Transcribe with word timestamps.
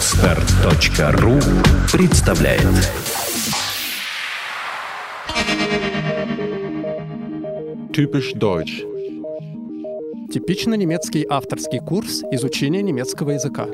Отстар.ру 0.00 1.38
представляет 1.92 2.62
Typisch 7.90 8.32
Deutsch. 8.34 8.80
Типично 10.32 10.72
немецкий 10.72 11.26
авторский 11.28 11.80
курс 11.80 12.22
изучения 12.32 12.80
немецкого 12.80 13.32
языка. 13.32 13.66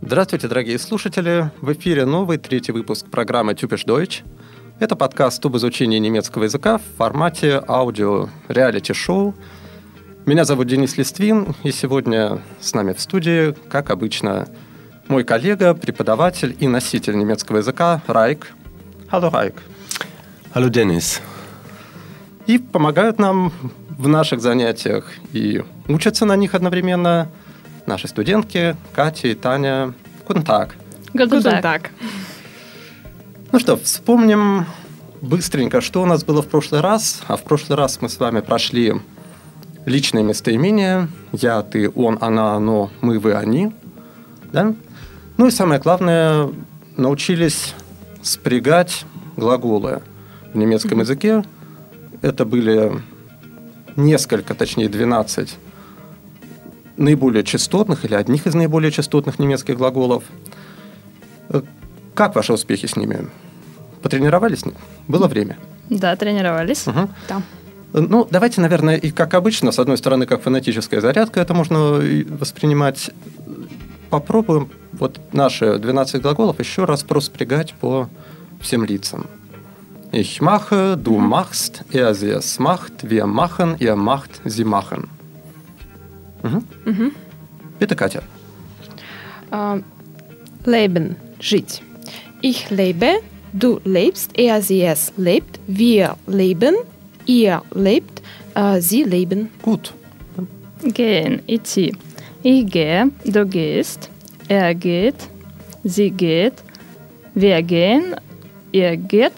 Здравствуйте, 0.00 0.48
дорогие 0.48 0.78
слушатели! 0.78 1.50
В 1.60 1.74
эфире 1.74 2.06
новый 2.06 2.38
третий 2.38 2.72
выпуск 2.72 3.10
программы 3.10 3.52
Typisch 3.52 3.84
Deutsch. 3.86 4.22
Это 4.80 4.96
подкаст 4.96 5.44
об 5.44 5.58
изучении 5.58 5.98
немецкого 5.98 6.44
языка 6.44 6.78
в 6.78 6.96
формате 6.96 7.62
аудио 7.68 8.30
реалити-шоу. 8.48 9.34
Меня 10.24 10.44
зовут 10.44 10.68
Денис 10.68 10.96
Листвин, 10.96 11.52
и 11.64 11.72
сегодня 11.72 12.38
с 12.60 12.74
нами 12.74 12.92
в 12.92 13.00
студии, 13.00 13.56
как 13.68 13.90
обычно, 13.90 14.46
мой 15.08 15.24
коллега, 15.24 15.74
преподаватель 15.74 16.56
и 16.60 16.68
носитель 16.68 17.18
немецкого 17.18 17.56
языка 17.56 18.00
Райк. 18.06 18.52
Hallo 19.10 19.32
Райк. 19.32 19.60
Hallo 20.54 20.70
Dennis. 20.70 21.20
И 22.46 22.58
помогают 22.58 23.18
нам 23.18 23.52
в 23.90 24.06
наших 24.06 24.40
занятиях 24.40 25.10
и 25.32 25.64
учатся 25.88 26.24
на 26.24 26.36
них 26.36 26.54
одновременно 26.54 27.28
наши 27.86 28.06
студентки 28.06 28.76
Катя 28.94 29.26
и 29.26 29.34
Таня. 29.34 29.92
Guten 30.28 30.44
Tag. 30.44 30.70
Ну 33.50 33.58
что, 33.58 33.76
вспомним 33.76 34.66
быстренько, 35.20 35.80
что 35.80 36.00
у 36.00 36.06
нас 36.06 36.22
было 36.22 36.42
в 36.42 36.46
прошлый 36.48 36.80
раз. 36.80 37.22
А 37.26 37.36
в 37.36 37.42
прошлый 37.42 37.76
раз 37.76 38.00
мы 38.00 38.08
с 38.08 38.20
вами 38.20 38.38
прошли 38.38 38.94
личные 39.84 40.24
местоимения. 40.24 41.08
Я, 41.32 41.62
ты, 41.62 41.90
он, 41.90 42.18
она, 42.20 42.54
оно, 42.54 42.90
мы, 43.00 43.18
вы, 43.18 43.34
они. 43.34 43.72
Да? 44.52 44.74
Ну 45.36 45.46
и 45.46 45.50
самое 45.50 45.80
главное, 45.80 46.50
научились 46.96 47.74
спрягать 48.22 49.04
глаголы 49.36 50.02
в 50.52 50.56
немецком 50.56 51.00
языке. 51.00 51.44
Это 52.20 52.44
были 52.44 52.92
несколько, 53.96 54.54
точнее 54.54 54.88
12 54.88 55.58
наиболее 56.96 57.42
частотных 57.42 58.04
или 58.04 58.14
одних 58.14 58.46
из 58.46 58.54
наиболее 58.54 58.90
частотных 58.92 59.38
немецких 59.38 59.76
глаголов. 59.76 60.24
Э, 61.48 61.62
Как 62.14 62.34
ваши 62.34 62.52
успехи 62.52 62.86
с 62.86 62.96
ними? 62.96 63.28
Потренировались? 64.02 64.62
Было 65.08 65.26
время? 65.26 65.56
Да, 65.88 66.14
тренировались. 66.16 66.86
Мгм. 66.86 67.08
Да. 67.28 67.42
Ну, 67.92 68.26
давайте, 68.30 68.60
наверное, 68.60 68.96
и 68.96 69.10
как 69.10 69.34
обычно, 69.34 69.70
с 69.70 69.78
одной 69.78 69.98
стороны, 69.98 70.26
как 70.26 70.42
фонетическая 70.42 71.00
зарядка, 71.00 71.40
это 71.40 71.52
можно 71.54 72.00
воспринимать. 72.38 73.10
Попробуем 74.08 74.70
вот 74.92 75.20
наши 75.32 75.78
12 75.78 76.20
глаголов 76.20 76.58
еще 76.58 76.84
раз 76.84 77.02
проспрягать 77.02 77.74
по 77.74 78.08
всем 78.60 78.84
лицам. 78.84 79.26
Ich 80.12 80.42
mache, 80.42 80.98
du 80.98 81.18
machst, 81.18 81.84
er, 81.90 82.14
sie, 82.14 82.32
es 82.32 82.58
macht, 82.58 83.08
wir 83.08 83.26
machen, 83.26 83.76
ihr 83.78 83.96
macht, 83.96 84.42
sie 84.44 84.64
machen. 84.64 85.08
Мгм. 86.42 87.12
Это 87.78 87.94
Катя. 87.94 88.22
Äh, 89.50 89.80
leben, 90.66 91.16
жить. 91.40 91.82
Ich 92.42 92.68
lebe, 92.70 93.20
du 93.54 93.80
lebst, 93.84 94.32
er, 94.36 94.60
sie, 94.60 94.82
es 94.82 95.12
lebt, 95.16 95.60
wir 95.66 96.16
leben, 96.26 96.74
ihr 97.26 97.62
lebt, 97.74 98.22
äh, 98.54 98.80
sie 98.80 99.04
leben. 99.04 99.50
Gut. 99.62 99.94
Gehen, 100.82 101.42
идти. 101.46 101.94
Ich 102.42 102.66
gehe, 102.66 103.10
du 103.24 103.46
gehst, 103.46 104.10
er 104.48 104.74
geht, 104.74 105.14
sie 105.84 106.10
geht, 106.10 106.54
wir 107.34 107.62
gehen, 107.62 108.16
ihr 108.72 108.96
geht, 108.96 109.32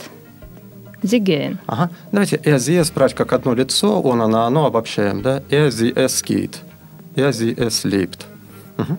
sie 1.02 1.20
gehen. 1.20 1.58
Ага. 1.66 1.90
Давайте 2.10 2.40
er, 2.42 2.58
sie, 2.58 2.76
es 2.76 2.90
брать 2.90 3.14
как 3.14 3.32
одно 3.32 3.54
лицо, 3.54 4.00
он, 4.00 4.22
она, 4.22 4.46
оно 4.46 4.64
обобщаем, 4.64 5.20
да? 5.20 5.42
Er, 5.50 5.70
sie, 5.70 5.92
es 5.94 6.22
geht. 6.22 6.62
Er, 7.14 7.32
sie, 7.32 7.54
es 7.56 7.84
lebt. 7.84 8.26
Мгм. 8.78 8.96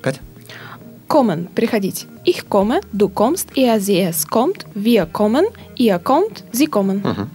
Катя? 0.00 0.20
Kommen, 1.08 1.48
приходить. 1.54 2.06
Ich 2.24 2.48
komme, 2.48 2.80
du 2.92 3.08
kommst, 3.08 3.48
er, 3.56 3.80
sie, 3.80 4.00
es 4.00 4.26
kommt, 4.26 4.66
wir 4.74 5.06
kommen, 5.06 5.44
ihr 5.76 5.98
kommt, 5.98 6.44
sie 6.52 6.66
kommen. 6.66 7.02
Мгм. 7.02 7.30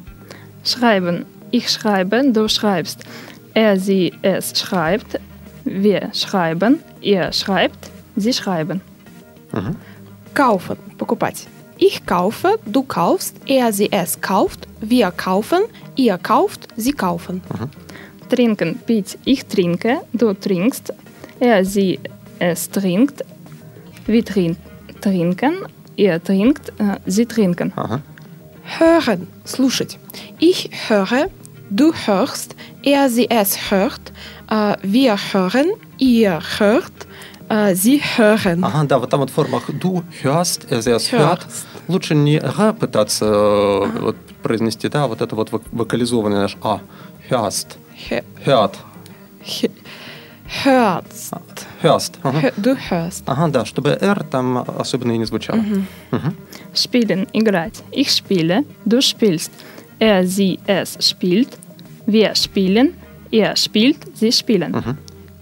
Schreiben. 0.64 1.26
Ich 1.50 1.70
schreibe, 1.70 2.32
du 2.32 2.48
schreibst. 2.48 3.00
Er, 3.54 3.78
sie, 3.78 4.12
es 4.22 4.58
schreibt, 4.58 5.18
wir 5.64 6.10
schreiben, 6.12 6.80
ihr 7.00 7.32
schreibt, 7.32 7.90
sie 8.16 8.32
schreiben. 8.32 8.80
Kaufen, 10.34 10.76
покупать. 10.98 11.46
Ich 11.78 12.04
kaufe, 12.04 12.58
du 12.66 12.82
kaufst, 12.82 13.36
er, 13.46 13.72
sie, 13.72 13.90
es 13.92 14.20
kauft, 14.20 14.66
wir 14.80 15.10
kaufen, 15.10 15.60
ihr 15.94 16.18
kauft, 16.18 16.68
sie 16.76 16.92
kaufen. 16.92 17.42
Trinken, 18.28 18.78
пить. 18.86 19.18
Ich 19.24 19.46
trinke, 19.46 20.00
du 20.12 20.34
trinkst, 20.34 20.92
er, 21.40 21.64
sie, 21.64 22.00
es 22.38 22.70
trinkt, 22.70 23.24
wir 24.06 24.24
trin 24.24 24.56
trinken, 25.00 25.54
ihr 25.96 26.22
trinkt, 26.22 26.70
äh, 26.78 26.98
sie 27.06 27.26
trinken. 27.26 27.72
Ага. 27.76 28.02
Hören, 28.79 29.27
слушать. 29.45 29.97
Ich 30.39 30.69
höre, 30.87 31.29
du 31.69 31.93
hörst, 32.05 32.55
er, 32.83 33.09
sie, 33.09 33.29
es 33.29 33.71
hört, 33.71 34.11
äh, 34.49 34.75
wir 34.81 35.17
hören, 35.33 35.71
ihr 35.97 36.39
hört, 36.59 36.91
äh, 37.49 37.75
sie 37.75 38.01
hören. 38.17 38.63
Ага, 38.63 38.83
да, 38.85 38.99
вот 38.99 39.09
там 39.09 39.19
вот 39.19 39.29
в 39.29 39.33
формах 39.33 39.63
du 39.69 40.03
hörst, 40.23 40.71
er, 40.71 40.81
sie, 40.81 40.91
es 40.91 41.11
hört. 41.11 41.45
Лучше 41.87 42.15
не 42.15 42.37
р 42.37 42.73
пытаться 42.79 43.25
э, 43.25 43.99
вот, 43.99 44.15
произнести, 44.41 44.87
да, 44.89 45.07
вот 45.07 45.21
это 45.21 45.35
вот 45.35 45.49
вок- 45.49 45.63
вокализованный 45.71 46.37
наш 46.37 46.57
а. 46.61 46.79
Hörst. 47.29 47.77
Hö- 48.09 48.23
Hört. 48.45 48.75
hö- 49.43 49.71
Hörst. 50.63 51.67
Hörst. 51.82 52.18
Ага. 52.22 52.38
Hö- 52.40 52.52
Du 52.56 52.76
hörst. 52.76 53.22
Ага, 53.26 53.48
да, 53.48 53.64
чтобы 53.64 53.90
R 54.00 54.24
там 54.30 54.64
особенно 54.78 55.12
и 55.12 55.18
не 55.18 55.24
звучало. 55.26 55.60
Spielen, 56.74 57.26
играть. 57.32 57.82
Ich 57.92 58.10
spiele, 58.10 58.64
du 58.84 59.00
spielst. 59.00 59.50
Er, 59.98 60.26
sie, 60.26 60.58
es 60.66 60.98
spielt. 61.00 61.48
Wir 62.06 62.34
spielen, 62.34 62.94
ihr 63.30 63.56
spielt, 63.56 63.96
sie 64.14 64.30
spielen. 64.32 64.74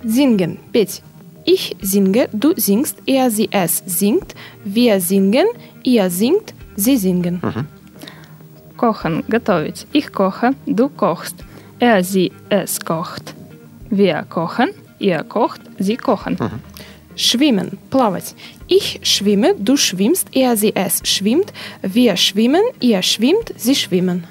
Singen, 0.05 0.59
петь. 0.73 1.03
Ich 1.45 1.77
singe, 1.83 2.29
du 2.33 2.55
singst, 2.57 2.97
er, 3.07 3.31
sie, 3.31 3.49
es 3.53 3.83
singt, 3.87 4.35
wir 4.65 5.01
singen, 5.01 5.47
ihr 5.83 6.09
singt, 6.09 6.55
sie 6.77 6.97
singen. 6.97 7.41
Kochen, 8.77 9.23
готовить. 9.29 9.87
Ich 9.93 10.11
koche, 10.13 10.53
du 10.67 10.89
kochst. 10.89 11.37
Er, 11.81 12.03
sie, 12.03 12.33
es 12.49 12.81
kocht. 12.81 13.35
Wir 13.91 14.25
kochen, 14.29 14.71
ihr 15.00 15.24
kocht, 15.24 15.62
sie 15.80 15.98
kochen. 15.98 16.38
Schwimmen, 17.16 17.78
плавать. 17.90 18.36
Ich 18.68 19.00
schwimme, 19.04 19.54
du 19.58 19.76
schwimmst, 19.76 20.28
er, 20.32 20.56
sie, 20.56 20.74
es 20.76 21.02
schwimmt, 21.04 21.52
wir 21.82 22.16
schwimmen, 22.16 22.62
ihr 22.80 23.02
schwimmt, 23.02 23.54
sie 23.58 23.76
schwimmen. 23.76 24.26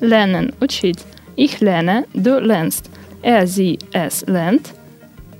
Lernen, 0.00 0.52
учить. 0.60 1.04
Ich 1.36 1.60
lerne, 1.60 2.04
du 2.14 2.38
lernst. 2.40 2.88
Er, 3.22 3.46
sie, 3.46 3.78
es 3.92 4.24
lernt. 4.26 4.72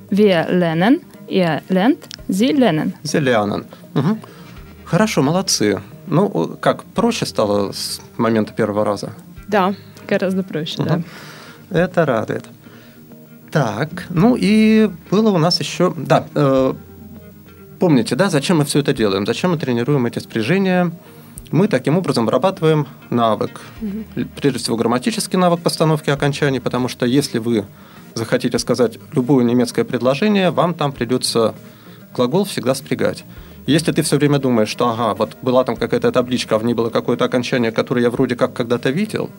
Wir 0.09 0.47
lernen, 0.49 1.01
ihr 1.27 1.61
lernt, 1.69 2.07
sie 2.27 2.51
lernen. 2.51 2.93
Sie 3.03 3.19
lernen. 3.19 3.65
Мгм. 3.93 4.19
Хорошо, 4.85 5.21
молодцы. 5.21 5.81
Ну, 6.07 6.57
как, 6.61 6.85
проще 6.85 7.25
стало 7.25 7.71
с 7.71 7.99
момента 8.17 8.53
первого 8.53 8.85
раза? 8.85 9.11
Да. 9.47 9.73
Гораздо 10.07 10.43
проще, 10.43 10.83
да. 10.83 11.01
Это 11.69 12.05
радует. 12.05 12.45
Так, 13.57 14.05
ну 14.11 14.35
и 14.39 14.87
было 15.09 15.31
у 15.31 15.39
нас 15.39 15.59
еще... 15.59 15.91
Да, 15.97 16.27
э, 16.35 16.73
помните, 17.79 18.15
да, 18.15 18.29
зачем 18.29 18.59
мы 18.59 18.65
все 18.65 18.81
это 18.81 18.93
делаем? 18.93 19.25
Зачем 19.25 19.49
мы 19.49 19.57
тренируем 19.57 20.05
эти 20.05 20.19
спряжения? 20.19 20.91
Мы 21.49 21.67
таким 21.67 21.97
образом 21.97 22.27
вырабатываем 22.27 22.85
навык. 23.09 23.61
Прежде 24.35 24.59
всего, 24.59 24.77
грамматический 24.77 25.39
навык 25.39 25.61
постановки 25.61 26.11
окончаний, 26.11 26.59
потому 26.59 26.87
что 26.87 27.07
если 27.07 27.39
вы 27.39 27.65
захотите 28.13 28.59
сказать 28.59 28.99
любое 29.13 29.43
немецкое 29.43 29.85
предложение, 29.85 30.51
вам 30.51 30.75
там 30.75 30.91
придется 30.91 31.55
глагол 32.15 32.45
всегда 32.45 32.75
спрягать. 32.75 33.25
Если 33.65 33.91
ты 33.91 34.03
все 34.03 34.17
время 34.17 34.37
думаешь, 34.37 34.69
что 34.69 34.89
ага, 34.89 35.15
вот 35.15 35.35
была 35.41 35.63
там 35.63 35.77
какая-то 35.77 36.11
табличка, 36.11 36.57
а 36.57 36.59
в 36.59 36.63
ней 36.63 36.75
было 36.75 36.91
какое-то 36.91 37.25
окончание, 37.25 37.71
которое 37.71 38.03
я 38.03 38.11
вроде 38.11 38.35
как 38.35 38.53
когда-то 38.53 38.91
видел, 38.91 39.31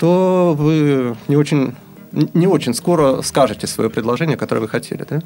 то 0.00 0.52
вы 0.58 1.16
не 1.28 1.36
очень, 1.36 1.76
не 2.12 2.46
очень 2.46 2.74
скоро 2.74 3.22
скажете 3.22 3.66
свое 3.66 3.90
предложение, 3.90 4.36
которое 4.36 4.60
вы 4.60 4.68
хотели. 4.68 5.04
Да? 5.08 5.20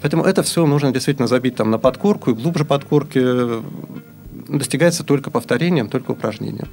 Поэтому 0.00 0.24
это 0.24 0.42
все 0.42 0.66
нужно 0.66 0.92
действительно 0.92 1.28
забить 1.28 1.56
там 1.56 1.70
на 1.70 1.78
подкорку 1.78 2.30
и 2.30 2.34
глубже 2.34 2.64
подкорки 2.64 3.62
достигается 4.48 5.04
только 5.04 5.30
повторением, 5.30 5.88
только 5.88 6.12
упражнением. 6.12 6.68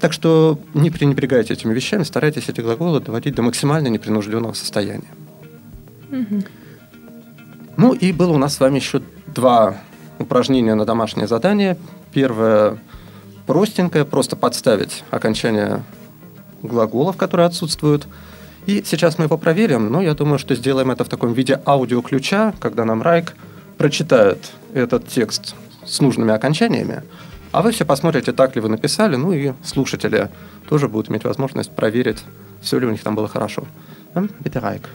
Так 0.00 0.12
что 0.12 0.58
не 0.74 0.90
пренебрегайте 0.90 1.54
этими 1.54 1.72
вещами, 1.72 2.02
старайтесь 2.02 2.48
эти 2.48 2.60
глаголы 2.60 3.00
доводить 3.00 3.34
до 3.34 3.42
максимально 3.42 3.88
непринужденного 3.88 4.52
состояния. 4.52 5.08
Ну 7.76 7.92
и 7.92 8.12
было 8.12 8.32
у 8.32 8.38
нас 8.38 8.54
с 8.54 8.60
вами 8.60 8.76
еще 8.76 9.02
два 9.26 9.76
упражнения 10.18 10.74
на 10.74 10.84
домашнее 10.84 11.26
задание. 11.26 11.76
Первое 12.12 12.78
простенькое, 13.46 14.04
просто 14.04 14.36
подставить 14.36 15.04
окончание 15.10 15.82
глаголов, 16.62 17.16
которые 17.16 17.46
отсутствуют. 17.46 18.06
И 18.66 18.82
сейчас 18.84 19.18
мы 19.18 19.26
его 19.26 19.38
проверим, 19.38 19.90
но 19.90 20.02
я 20.02 20.14
думаю, 20.14 20.38
что 20.38 20.54
сделаем 20.54 20.90
это 20.90 21.04
в 21.04 21.08
таком 21.08 21.32
виде 21.32 21.60
аудиоключа, 21.64 22.54
когда 22.58 22.84
нам 22.84 23.02
Райк 23.02 23.34
прочитает 23.78 24.38
этот 24.74 25.06
текст 25.06 25.54
с 25.84 26.00
нужными 26.00 26.32
окончаниями, 26.32 27.02
а 27.52 27.62
вы 27.62 27.70
все 27.70 27.84
посмотрите, 27.84 28.32
так 28.32 28.54
ли 28.56 28.60
вы 28.60 28.68
написали, 28.68 29.16
ну 29.16 29.32
и 29.32 29.52
слушатели 29.64 30.28
тоже 30.68 30.88
будут 30.88 31.10
иметь 31.10 31.24
возможность 31.24 31.70
проверить, 31.70 32.18
все 32.60 32.78
ли 32.78 32.86
у 32.86 32.90
них 32.90 33.02
там 33.02 33.14
было 33.14 33.28
хорошо. 33.28 33.64
Bitte, 34.14 34.60
Райк. 34.60 34.88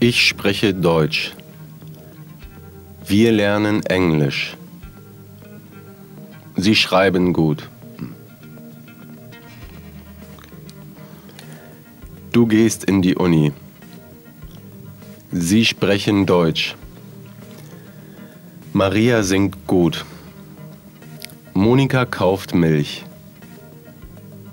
Ich 0.00 0.26
spreche 0.28 0.72
Deutsch. 0.72 1.32
Wir 3.06 3.32
lernen 3.32 3.82
Englisch. 3.86 4.56
Sie 6.56 6.74
schreiben 6.74 7.32
gut. 7.32 7.68
Du 12.36 12.46
gehst 12.46 12.84
in 12.84 13.00
die 13.00 13.14
Uni. 13.16 13.50
Sie 15.32 15.64
sprechen 15.64 16.26
Deutsch. 16.26 16.76
Maria 18.74 19.22
singt 19.22 19.66
gut. 19.66 20.04
Monika 21.54 22.04
kauft 22.04 22.54
Milch. 22.54 23.06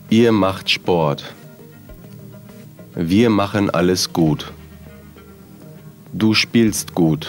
Ihr 0.09 0.31
macht 0.31 0.69
Sport. 0.69 1.35
Wir 2.95 3.30
machen 3.30 3.69
alles 3.69 4.13
gut. 4.13 4.53
Du 6.13 6.33
spielst 6.33 6.95
gut. 6.95 7.27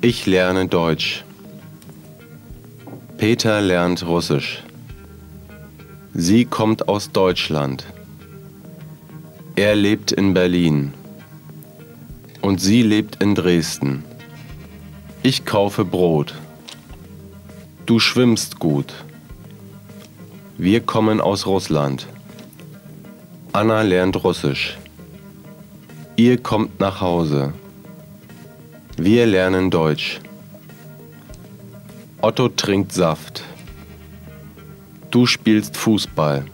Ich 0.00 0.26
lerne 0.26 0.68
Deutsch. 0.68 1.24
Peter 3.18 3.60
lernt 3.60 4.06
Russisch. 4.06 4.62
Sie 6.14 6.44
kommt 6.44 6.86
aus 6.86 7.10
Deutschland. 7.10 7.84
Er 9.58 9.74
lebt 9.74 10.12
in 10.12 10.34
Berlin. 10.34 10.92
Und 12.42 12.60
sie 12.60 12.82
lebt 12.82 13.22
in 13.22 13.34
Dresden. 13.34 14.04
Ich 15.22 15.46
kaufe 15.46 15.82
Brot. 15.82 16.34
Du 17.86 17.98
schwimmst 17.98 18.58
gut. 18.58 18.92
Wir 20.58 20.80
kommen 20.82 21.22
aus 21.22 21.46
Russland. 21.46 22.06
Anna 23.54 23.80
lernt 23.80 24.22
Russisch. 24.22 24.76
Ihr 26.16 26.36
kommt 26.36 26.78
nach 26.78 27.00
Hause. 27.00 27.54
Wir 28.98 29.24
lernen 29.24 29.70
Deutsch. 29.70 30.20
Otto 32.20 32.50
trinkt 32.50 32.92
Saft. 32.92 33.42
Du 35.10 35.24
spielst 35.24 35.78
Fußball. 35.78 36.44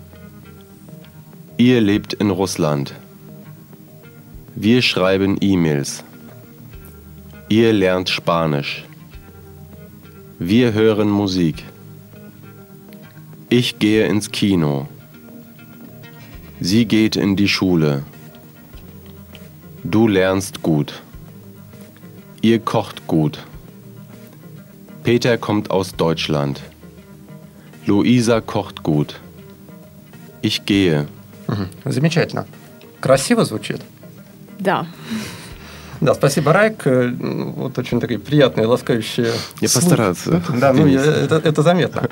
Ihr 1.59 1.81
lebt 1.81 2.15
in 2.15 2.31
Russland. 2.31 2.95
Wir 4.55 4.83
schreiben 4.83 5.37
E-Mails. 5.41 6.03
Ihr 7.49 7.73
lernt 7.73 8.09
Spanisch. 8.09 8.85
Wir 10.39 10.73
hören 10.73 11.11
Musik. 11.11 11.63
Ich 13.51 13.79
gehe 13.79 14.07
ins 14.07 14.31
Kino. 14.31 14.89
Sie 16.61 16.87
geht 16.87 17.17
in 17.17 17.37
die 17.37 17.49
Schule. 17.49 18.03
Du 19.85 20.09
lernst 20.09 20.63
gut. 20.63 21.03
Ihr 22.41 22.61
kocht 22.61 23.07
gut. 23.07 23.45
Peter 25.05 25.37
kommt 25.37 25.71
aus 25.71 25.97
Deutschland. 25.97 26.63
Luisa 27.85 28.41
kocht 28.41 28.83
gut. 28.83 29.21
Ich 30.41 30.65
gehe. 30.65 31.09
Мгм. 31.53 31.69
Замечательно. 31.85 32.47
Красиво 33.01 33.45
звучит. 33.45 33.81
Да. 34.59 34.87
Да, 36.01 36.15
спасибо, 36.15 36.53
Райк. 36.53 36.83
Э, 36.87 37.11
Вот 37.57 37.79
очень 37.79 38.01
такие 38.01 38.19
приятные, 38.19 38.67
ласкающие. 38.67 39.33
Я 39.61 39.69
слух. 39.69 39.85
постараться, 39.85 40.43
Да, 40.61 40.73
ну, 40.73 40.87
я- 40.87 41.01
это, 41.01 41.37
это 41.37 41.63
заметно. 41.63 42.09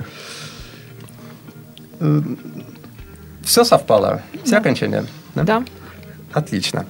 Все 3.45 3.65
совпало? 3.65 4.23
Все 4.45 4.57
окончания? 4.59 5.05
Да. 5.35 5.65
Отлично. 6.33 6.87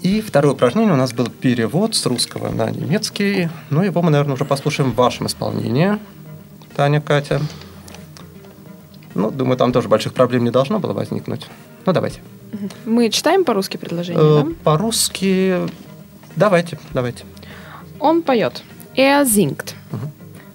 И 0.00 0.20
второе 0.20 0.54
упражнение 0.54 0.92
у 0.92 0.96
нас 0.96 1.12
был 1.12 1.26
перевод 1.28 1.94
с 1.94 2.06
русского 2.06 2.50
на 2.50 2.70
немецкий. 2.70 3.48
Ну, 3.70 3.82
его 3.82 4.02
мы, 4.02 4.10
наверное, 4.10 4.34
уже 4.34 4.44
послушаем 4.44 4.92
в 4.92 4.94
вашем 4.96 5.26
исполнении, 5.26 5.98
Таня, 6.76 7.00
Катя. 7.00 7.40
Ну, 9.14 9.30
думаю, 9.30 9.56
там 9.56 9.72
тоже 9.72 9.88
больших 9.88 10.12
проблем 10.14 10.44
не 10.44 10.50
должно 10.50 10.78
было 10.78 10.92
возникнуть. 10.92 11.46
Ну, 11.86 11.92
давайте. 11.92 12.20
Мы 12.86 13.10
читаем 13.10 13.44
по-русски 13.44 13.76
предложение, 13.76 14.22
Э, 14.40 14.44
да? 14.44 14.50
По-русски... 14.64 15.56
Давайте, 16.36 16.78
давайте. 16.94 17.24
Он 18.00 18.22
поет. 18.22 18.62
Er 18.96 19.24
singt. 19.24 19.74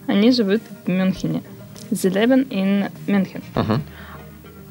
Они 0.07 0.31
живут 0.31 0.61
в 0.85 0.89
Мюнхене. 0.89 1.41
Sie 1.91 2.09
leben 2.11 2.47
in 2.49 2.89
München. 3.07 3.41
Мгм, 3.55 3.81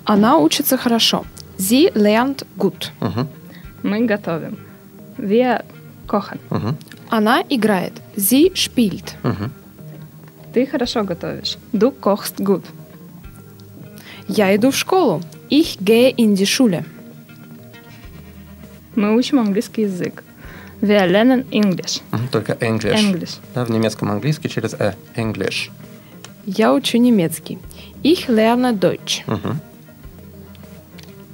Она 0.04 0.38
учится 0.38 0.76
хорошо. 0.76 1.24
Sie 1.58 1.92
lernt 1.94 2.44
gut. 2.58 2.90
мгм, 3.00 3.28
Мы 3.82 4.06
готовим. 4.06 4.58
Wir 5.18 5.64
kochen. 6.06 6.38
мгм, 6.50 6.76
Она 7.10 7.42
играет. 7.48 7.92
Sie 8.16 8.52
spielt. 8.54 9.14
мгм. 9.22 9.50
Ты 10.52 10.66
хорошо 10.66 11.04
готовишь. 11.04 11.56
Du 11.72 11.92
kochst 11.92 12.38
gut. 12.38 12.64
Я 14.28 14.54
иду 14.56 14.70
в 14.70 14.76
школу. 14.76 15.22
Ich 15.50 15.78
gehe 15.78 16.10
in 16.16 16.34
die 16.34 16.46
Schule. 16.46 16.84
Мы 18.94 19.14
учим 19.14 19.38
английский 19.38 19.82
язык. 19.82 20.22
Wir 20.80 21.06
lernen 21.06 21.44
English. 21.50 22.00
Только 22.32 22.54
English. 22.60 22.98
English. 22.98 23.38
Да, 23.54 23.64
в 23.64 23.70
немецком 23.70 24.10
английский 24.10 24.48
через 24.48 24.74
«э». 24.74 24.94
English. 25.16 25.70
Я 26.44 26.72
учу 26.74 26.98
немецкий. 26.98 27.58
Ich 28.02 28.28
lerne 28.28 28.72
Deutsch. 28.78 29.22
Мгм. 29.26 29.60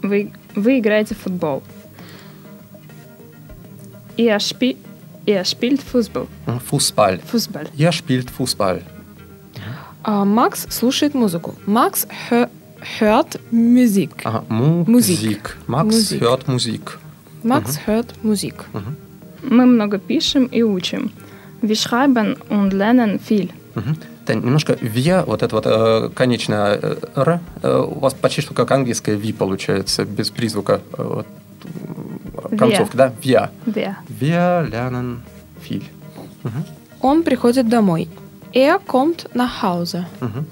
Вы, 0.03 0.33
вы 0.55 0.79
играете 0.79 1.15
в 1.15 1.19
футбол. 1.19 1.63
Er, 4.17 4.39
spie 4.39 4.77
er 5.27 5.45
spielt 5.45 5.81
Fußball. 5.83 6.27
Fußball. 6.71 7.21
Fußball. 7.33 7.69
Er 7.79 7.93
spielt 7.93 8.29
Fußball. 8.31 8.83
А 10.05 10.25
Макс 10.25 10.67
слушает 10.69 11.15
музыку. 11.15 11.55
Макс 11.67 12.07
хö- 12.29 12.51
hört 13.01 13.39
Musik. 13.51 14.11
Ага, 14.25 14.45
Musik. 14.49 14.89
Musik. 14.89 15.57
Макс 15.67 15.95
Musik. 15.95 16.21
hört 16.23 16.49
Musik. 16.49 16.99
Макс 17.43 17.79
hört 17.87 18.15
Musik. 18.23 18.55
Мы 19.43 19.67
много 19.67 19.99
пишем 19.99 20.47
и 20.47 20.63
учим. 20.63 21.11
Wir 21.63 21.77
schreiben 21.77 22.37
und 22.49 22.73
lernen 22.73 23.19
viel. 23.19 23.51
Тань, 24.25 24.39
немножко 24.45 24.75
«wir», 24.75 25.25
вот 25.27 25.43
это 25.43 25.57
вот 25.57 25.67
э, 25.67 26.11
конечное 26.15 26.79
э, 26.81 26.97
«р», 27.17 27.41
э, 27.63 27.79
у 27.89 27.99
вас 27.99 28.15
почти 28.15 28.41
что 28.41 28.55
как 28.55 28.71
английское 28.71 29.17
«ви» 29.17 29.33
получается, 29.33 30.05
без 30.05 30.31
призвука 30.31 30.81
э, 30.97 31.03
вот, 31.03 31.27
м, 32.53 32.57
концовки, 32.57 32.97
да? 32.97 33.13
«Wir». 33.21 33.49
Wir. 33.67 33.97
«Wir 34.09 34.71
lernen 34.71 35.23
viel». 35.61 35.83
Он 37.01 37.25
приходит 37.25 37.69
домой. 37.69 38.09
Er 38.53 38.79
kommt 38.87 39.29
nach 39.35 39.63
Hause. 39.63 40.05
Мгм. 40.21 40.47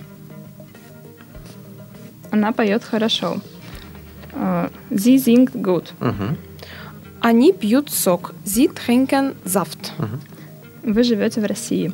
Она 2.31 2.53
поет 2.53 2.85
хорошо. 2.85 3.41
Э, 4.33 4.69
Sie 4.91 5.17
singt 5.19 5.53
gut. 5.55 5.93
Мгм. 6.01 6.37
Они 7.21 7.53
пьют 7.53 7.91
сок. 7.91 8.35
Sie 8.45 8.69
trinken 8.73 9.35
Saft. 9.45 9.93
Вы 10.83 11.03
живете 11.03 11.41
в 11.41 11.45
России. 11.47 11.93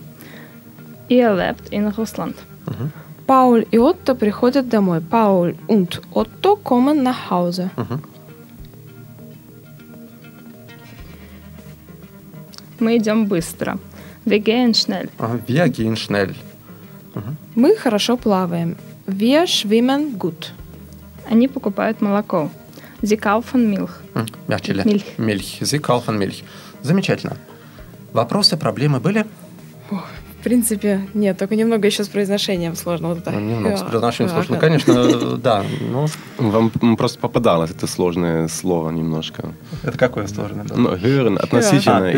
Ihr 1.08 1.32
lebt 1.34 1.70
in 1.70 1.88
Russland. 1.96 2.36
Paul 3.26 3.66
и 3.72 3.76
Otto 3.76 4.14
приходят 4.14 4.68
домой. 4.68 5.00
Paul 5.00 5.56
und 5.66 6.00
Otto 6.12 6.56
kommen 6.56 7.02
nach 7.02 7.30
Hause. 7.30 7.70
Мы 12.78 12.98
идем 12.98 13.26
быстро. 13.26 13.78
Wir 14.24 14.40
gehen 14.40 14.74
schnell. 14.74 15.08
«Wir 15.46 15.68
gehen 15.68 15.96
schnell». 15.96 16.34
Мы 17.54 17.74
хорошо 17.76 18.16
плаваем. 18.16 18.76
Wir 19.06 19.46
schwimmen 19.46 20.18
gut. 20.18 20.52
Они 21.30 21.48
покупают 21.48 22.00
молоко. 22.00 22.50
Sie 23.02 23.16
kaufen 23.16 23.70
Milch. 23.70 23.90
Мягче? 24.48 24.75
Milch. 24.75 25.18
Milch. 25.18 25.58
Sie 25.62 25.78
kaufen 25.78 26.18
Milch. 26.18 26.44
Замечательно. 26.82 27.36
Вопросы, 28.12 28.56
проблемы 28.56 29.00
были? 29.00 29.25
Принципе, 30.46 31.08
нет, 31.12 31.36
только 31.38 31.56
немного 31.56 31.88
еще 31.88 32.04
с 32.04 32.08
произношением 32.08 32.76
сложно. 32.76 33.08
Вот 33.08 33.18
это. 33.18 33.32
Ну, 33.32 33.40
немного 33.40 33.76
с 33.76 33.80
Ха, 33.80 33.86
произношением 33.86 34.32
сложно. 34.32 34.54
Ну, 34.54 34.60
конечно, 34.60 35.36
да. 35.38 35.64
Ну, 35.80 36.06
Вам 36.38 36.70
просто 36.96 37.18
попадалось 37.18 37.72
это 37.72 37.88
сложное 37.88 38.46
слово 38.46 38.90
немножко. 38.92 39.50
это 39.82 39.98
какое 39.98 40.28
сложное? 40.28 40.64
Ну, 40.72 40.94
hören 40.94 41.36
относительно 41.36 42.10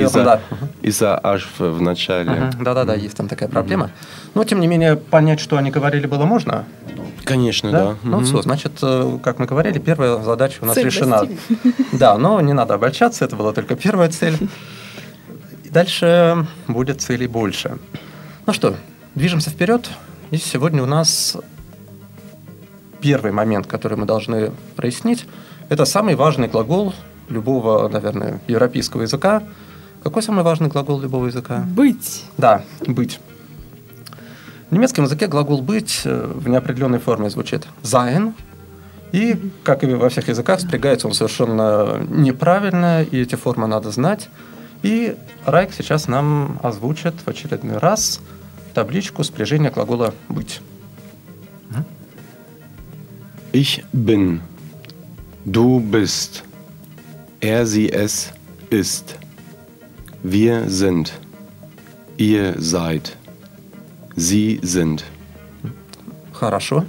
из-за 0.82 1.18
аж 1.22 1.48
в, 1.58 1.80
начале. 1.80 2.50
Да-да-да, 2.60 2.94
есть 2.94 3.16
там 3.16 3.28
такая 3.28 3.48
проблема. 3.48 3.90
Но, 4.34 4.44
тем 4.44 4.60
не 4.60 4.66
менее, 4.66 4.96
понять, 4.96 5.40
что 5.40 5.56
они 5.56 5.70
говорили, 5.70 6.06
было 6.06 6.26
можно. 6.26 6.66
Конечно, 7.24 7.70
Да? 7.72 7.84
да. 7.84 7.96
Ну 8.02 8.20
все, 8.20 8.42
значит, 8.42 8.72
э, 8.82 9.18
как 9.22 9.38
мы 9.38 9.46
говорили, 9.46 9.78
первая 9.78 10.22
задача 10.22 10.58
у 10.62 10.66
нас 10.66 10.74
Цель 10.74 10.84
решена. 10.86 11.20
достигнута. 11.26 11.82
Да, 11.92 12.18
но 12.18 12.40
не 12.42 12.52
надо 12.52 12.74
обольщаться, 12.74 13.24
это 13.24 13.36
была 13.36 13.52
только 13.52 13.74
первая 13.74 14.08
цель. 14.10 14.36
И 15.64 15.70
дальше 15.70 16.46
будет 16.66 17.00
целей 17.00 17.26
больше. 17.26 17.78
Ну 18.48 18.54
что, 18.54 18.76
движемся 19.14 19.50
вперед. 19.50 19.90
И 20.30 20.38
сегодня 20.38 20.82
у 20.82 20.86
нас 20.86 21.36
первый 22.98 23.30
момент, 23.30 23.66
который 23.66 23.98
мы 23.98 24.06
должны 24.06 24.52
прояснить, 24.74 25.26
это 25.68 25.84
самый 25.84 26.14
важный 26.14 26.48
глагол 26.48 26.94
любого, 27.28 27.86
наверное, 27.90 28.40
европейского 28.48 29.02
языка. 29.02 29.42
Какой 30.02 30.22
самый 30.22 30.44
важный 30.44 30.70
глагол 30.70 30.98
любого 30.98 31.26
языка? 31.26 31.66
Быть. 31.76 32.24
Да, 32.38 32.64
быть. 32.86 33.20
В 34.70 34.72
немецком 34.72 35.04
языке 35.04 35.26
глагол 35.26 35.60
быть 35.60 36.00
э, 36.06 36.32
в 36.34 36.48
неопределенной 36.48 37.00
форме 37.00 37.28
звучит 37.28 37.66
sein. 37.82 38.32
И, 39.12 39.38
как 39.62 39.84
и 39.84 39.88
во 39.88 40.08
всех 40.08 40.28
языках, 40.28 40.60
спрягается 40.60 41.06
он 41.06 41.12
совершенно 41.12 41.98
неправильно, 42.08 43.02
и 43.02 43.20
эти 43.20 43.34
формы 43.34 43.66
надо 43.66 43.90
знать. 43.90 44.30
И 44.82 45.18
Райк 45.44 45.74
сейчас 45.76 46.08
нам 46.08 46.58
озвучит 46.62 47.12
в 47.26 47.28
очередной 47.28 47.76
раз 47.76 48.22
табличку 48.78 49.24
спряжения 49.24 49.70
глагола 49.72 50.14
быть. 50.28 50.60
Ich 53.52 53.82
bin. 53.92 54.40
Du 55.44 55.80
bist. 55.80 56.44
Er, 57.40 57.66
sie, 57.66 57.88
es 57.90 58.30
ist. 58.70 59.16
Wir 60.22 60.68
sind. 60.68 61.12
Ihr 62.18 62.54
seid. 62.58 63.16
Sie 64.14 64.60
sind. 64.62 65.02
Хорошо. 66.32 66.84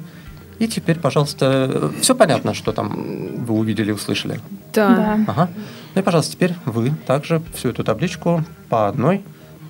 И 0.59 0.67
теперь, 0.67 0.99
пожалуйста, 0.99 1.91
все 2.01 2.13
понятно, 2.13 2.53
что 2.53 2.71
там 2.71 3.45
вы 3.47 3.55
увидели 3.55 3.89
и 3.89 3.93
услышали? 3.93 4.39
Да. 4.73 4.95
Да. 4.95 5.25
Ага. 5.27 5.49
Ну 5.95 6.01
и, 6.01 6.03
пожалуйста, 6.03 6.33
теперь 6.33 6.53
вы 6.65 6.91
также 7.07 7.41
всю 7.55 7.69
эту 7.69 7.83
табличку 7.83 8.43
по 8.69 8.87
одной. 8.87 9.23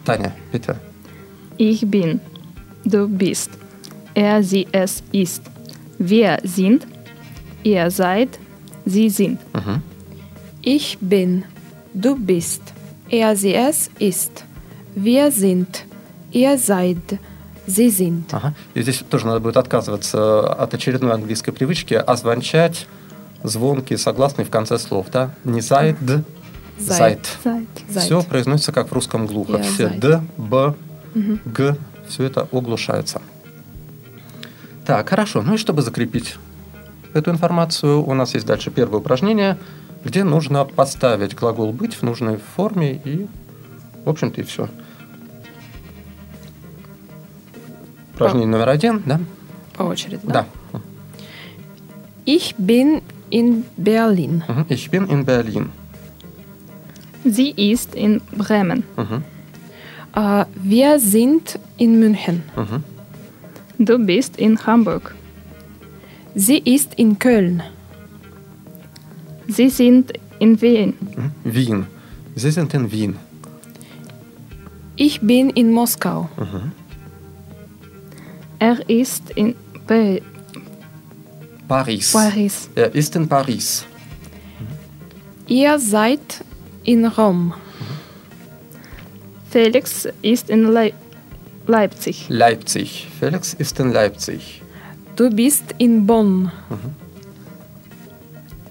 Таня, 0.04 0.34
bitte. 0.52 0.76
Ich 1.60 1.86
bin. 1.86 2.22
Du 2.86 3.10
bist. 3.10 3.52
Er, 4.14 4.42
sie, 4.42 4.66
es 4.72 5.04
ist. 5.12 5.44
Wir 5.98 6.40
sind. 6.44 6.88
Ihr 7.64 7.92
seid. 7.92 8.40
Sie 8.86 9.10
sind. 9.10 9.40
Мгм. 9.54 9.84
Ich 10.62 10.98
bin. 11.02 11.44
Du 11.94 12.16
bist. 12.16 12.62
Er, 13.10 13.36
sie, 13.36 13.54
es 13.54 13.92
ist. 14.00 14.46
Wir 14.96 15.32
sind. 15.32 15.86
Ihr 16.32 16.58
seid. 16.58 17.20
Sie 17.68 17.90
sind. 17.90 18.34
Ага. 18.34 18.54
И 18.74 18.82
здесь 18.82 19.04
тоже 19.10 19.28
надо 19.28 19.42
будет 19.42 19.58
отказываться 19.58 20.54
от 20.54 20.74
очередной 20.74 21.12
английской 21.12 21.52
привычки 21.52 21.94
озвончать 21.94 22.88
звонкие 23.44 23.98
согласные 23.98 24.46
в 24.46 24.50
конце 24.50 24.80
слов, 24.80 25.08
да? 25.12 25.36
Не 25.44 25.60
зайд, 25.60 25.98
зайд. 26.78 27.28
Все 27.90 28.24
произносится 28.24 28.72
как 28.72 28.88
в 28.88 28.94
русском 28.94 29.28
глухо. 29.28 29.58
Я 29.58 29.64
Все 29.64 29.90
д, 29.90 30.22
б, 30.38 30.74
г, 31.14 31.76
все 32.08 32.24
это 32.24 32.48
оглушается. 32.52 33.22
Так, 34.86 35.10
хорошо. 35.10 35.42
Ну 35.42 35.54
и 35.54 35.58
чтобы 35.58 35.82
закрепить 35.82 36.36
эту 37.14 37.32
информацию, 37.32 38.04
у 38.04 38.14
нас 38.14 38.34
есть 38.34 38.46
дальше 38.46 38.72
первое 38.72 39.00
упражнение, 39.00 39.58
где 40.04 40.24
нужно 40.24 40.66
поставить 40.66 41.36
глагол 41.36 41.72
быть 41.72 41.94
в 41.94 42.04
нужной 42.04 42.38
форме 42.38 43.02
и, 43.04 43.28
в 44.06 44.10
общем-то, 44.10 44.42
и 44.42 44.44
все. 44.44 44.70
Упражнение 48.14 48.48
номер 48.48 48.70
один, 48.70 49.04
да? 49.06 49.20
По 49.76 49.84
очереди. 49.84 50.20
Да. 50.24 50.46
Ich 52.26 52.56
bin 52.58 53.02
in 53.32 53.64
Berlin. 53.78 54.44
Ich 54.70 54.90
bin 54.92 55.08
in 55.08 55.26
Berlin. 55.26 55.72
Sie 57.24 57.52
ist 57.52 57.96
in 57.96 58.22
Bremen. 58.32 58.84
Мгм. 58.98 59.24
Äh, 60.16 60.46
wir 60.56 61.00
sind 61.00 61.60
in 61.78 62.00
München. 62.00 62.44
Mhm. 62.56 62.84
Du 63.86 63.98
bist 63.98 64.38
in 64.38 64.66
Hamburg. 64.66 65.16
Sie 66.36 66.58
ist 66.58 66.94
in 66.96 67.18
Köln. 67.18 67.64
Sie 69.48 69.70
sind 69.70 70.14
in 70.40 70.62
Wien. 70.62 70.94
Mhm. 71.00 71.32
Wien. 71.44 71.86
Sie 72.36 72.52
sind 72.52 72.74
in 72.74 72.92
Wien. 72.92 73.16
Ich 74.96 75.22
bin 75.22 75.50
in 75.50 75.72
Moskau. 75.72 76.30
Mhm. 76.38 76.72
Er 78.60 78.90
ist 78.90 79.30
in 79.32 79.56
Be 79.88 80.22
Paris. 81.68 82.12
Paris. 82.12 82.70
Er 82.76 82.94
ist 82.94 83.16
in 83.16 83.28
Paris. 83.28 83.86
Ihr 85.48 85.80
seid 85.80 86.44
in 86.84 87.06
Rom. 87.06 87.54
Felix 89.52 90.08
ist 90.22 90.50
in 90.50 90.72
Lei- 90.72 90.94
Leipzig. 91.68 92.26
Leipzig. 92.30 93.08
Felix 93.20 93.54
ist 93.54 93.80
in 93.80 93.92
Leipzig. 93.92 94.62
Du 95.16 95.30
bist 95.30 95.64
in 95.78 96.06
Bonn. 96.06 96.52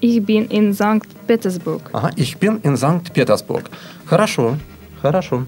Ich 0.01 0.23
bin 0.25 0.47
in 0.47 0.73
St. 0.73 1.03
Petersburg. 1.27 1.83
Ага, 1.93 2.11
ich 2.17 2.37
bin 2.39 2.61
in 2.63 2.77
Санкт-Петербург. 2.77 3.69
Хорошо, 4.07 4.57
хорошо. 5.03 5.45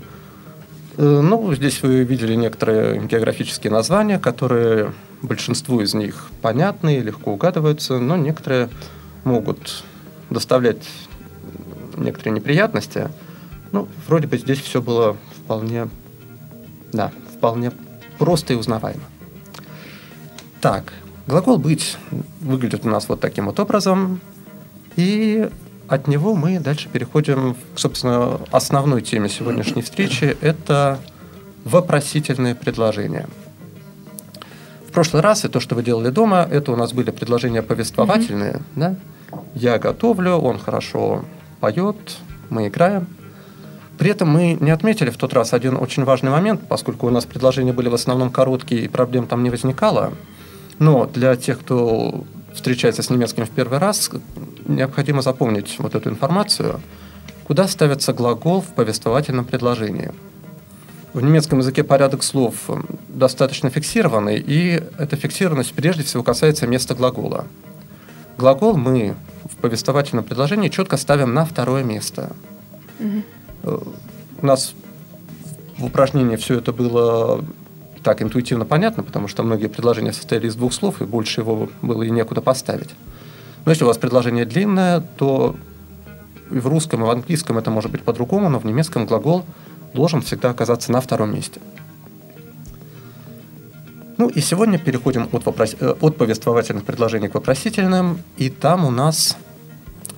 Э, 0.98 1.20
Ну, 1.22 1.54
здесь 1.54 1.82
вы 1.82 2.02
видели 2.04 2.34
некоторые 2.34 3.06
географические 3.06 3.72
названия, 3.72 4.18
которые 4.18 4.92
большинству 5.22 5.80
из 5.80 5.94
них 5.94 6.26
понятны 6.42 6.98
и 6.98 7.00
легко 7.00 7.32
угадываются, 7.32 7.98
но 7.98 8.16
некоторые 8.16 8.68
могут 9.24 9.84
доставлять 10.30 10.82
некоторые 11.96 12.34
неприятности. 12.34 13.08
Ну, 13.72 13.88
вроде 14.06 14.26
бы 14.26 14.36
здесь 14.38 14.58
все 14.58 14.82
было 14.82 15.16
вполне, 15.36 15.88
да, 16.92 17.12
вполне 17.36 17.72
просто 18.18 18.52
и 18.52 18.56
узнаваемо. 18.56 19.02
Так, 20.60 20.92
глагол 21.26 21.58
«быть» 21.58 21.96
выглядит 22.40 22.84
у 22.84 22.88
нас 22.88 23.08
вот 23.08 23.20
таким 23.20 23.46
вот 23.46 23.58
образом. 23.60 24.20
И 24.96 25.48
от 25.88 26.06
него 26.06 26.34
мы 26.34 26.58
дальше 26.58 26.88
переходим 26.88 27.54
к, 27.74 27.78
собственно, 27.78 28.40
основной 28.50 29.02
теме 29.02 29.28
сегодняшней 29.28 29.82
встречи. 29.82 30.36
Это 30.40 30.98
вопросительные 31.64 32.54
предложения. 32.54 33.26
В 34.86 34.92
прошлый 34.92 35.22
раз 35.22 35.44
и 35.44 35.48
то, 35.48 35.60
что 35.60 35.76
вы 35.76 35.82
делали 35.84 36.10
дома, 36.10 36.46
это 36.50 36.72
у 36.72 36.76
нас 36.76 36.92
были 36.92 37.10
предложения 37.10 37.62
повествовательные. 37.62 38.60
Да? 38.74 38.96
Я 39.54 39.78
готовлю, 39.78 40.32
он 40.32 40.58
хорошо 40.58 41.24
поет, 41.60 41.96
мы 42.50 42.68
играем. 42.68 43.06
При 44.00 44.08
этом 44.08 44.30
мы 44.30 44.56
не 44.58 44.70
отметили 44.70 45.10
в 45.10 45.18
тот 45.18 45.34
раз 45.34 45.52
один 45.52 45.76
очень 45.76 46.04
важный 46.04 46.30
момент, 46.30 46.62
поскольку 46.66 47.06
у 47.06 47.10
нас 47.10 47.26
предложения 47.26 47.74
были 47.74 47.90
в 47.90 47.94
основном 47.94 48.30
короткие 48.30 48.80
и 48.80 48.88
проблем 48.88 49.26
там 49.26 49.42
не 49.42 49.50
возникало. 49.50 50.14
Но 50.78 51.04
для 51.04 51.36
тех, 51.36 51.60
кто 51.60 52.24
встречается 52.54 53.02
с 53.02 53.10
немецким 53.10 53.44
в 53.44 53.50
первый 53.50 53.78
раз, 53.78 54.10
необходимо 54.64 55.20
запомнить 55.20 55.74
вот 55.78 55.94
эту 55.94 56.08
информацию, 56.08 56.80
куда 57.44 57.68
ставится 57.68 58.14
глагол 58.14 58.62
в 58.62 58.68
повествовательном 58.68 59.44
предложении. 59.44 60.12
В 61.12 61.20
немецком 61.20 61.58
языке 61.58 61.84
порядок 61.84 62.22
слов 62.22 62.54
достаточно 63.08 63.68
фиксированный, 63.68 64.38
и 64.38 64.82
эта 64.96 65.16
фиксированность 65.16 65.74
прежде 65.74 66.04
всего 66.04 66.22
касается 66.22 66.66
места 66.66 66.94
глагола. 66.94 67.44
Глагол 68.38 68.78
мы 68.78 69.14
в 69.44 69.56
повествовательном 69.56 70.24
предложении 70.24 70.70
четко 70.70 70.96
ставим 70.96 71.34
на 71.34 71.44
второе 71.44 71.84
место. 71.84 72.32
Э, 72.98 73.20
У 73.62 74.46
нас 74.46 74.74
в 75.78 75.84
упражнении 75.84 76.36
все 76.36 76.58
это 76.58 76.72
было 76.72 77.44
так 78.02 78.22
интуитивно 78.22 78.64
понятно, 78.64 79.02
потому 79.02 79.28
что 79.28 79.42
многие 79.42 79.68
предложения 79.68 80.12
состояли 80.12 80.46
из 80.46 80.54
двух 80.54 80.72
слов, 80.72 81.02
и 81.02 81.04
больше 81.04 81.42
его 81.42 81.68
было 81.82 82.02
и 82.02 82.10
некуда 82.10 82.40
поставить. 82.40 82.90
Но 83.64 83.72
если 83.72 83.84
у 83.84 83.86
вас 83.86 83.98
предложение 83.98 84.46
длинное, 84.46 85.00
то 85.00 85.56
и 86.50 86.58
в 86.58 86.66
русском, 86.66 87.02
и 87.02 87.06
в 87.06 87.10
английском 87.10 87.58
это 87.58 87.70
может 87.70 87.90
быть 87.90 88.02
по-другому, 88.02 88.48
но 88.48 88.58
в 88.58 88.64
немецком 88.64 89.06
глагол 89.06 89.44
должен 89.94 90.22
всегда 90.22 90.50
оказаться 90.50 90.92
на 90.92 91.00
втором 91.00 91.34
месте. 91.34 91.60
Ну 94.16 94.28
и 94.28 94.40
сегодня 94.40 94.78
переходим 94.78 95.28
от, 95.32 95.44
вопрос- 95.44 95.76
э, 95.80 95.94
от 96.00 96.16
повествовательных 96.16 96.84
предложений 96.84 97.28
к 97.28 97.34
вопросительным, 97.34 98.18
и 98.36 98.50
там 98.50 98.84
у 98.84 98.90
нас 98.90 99.36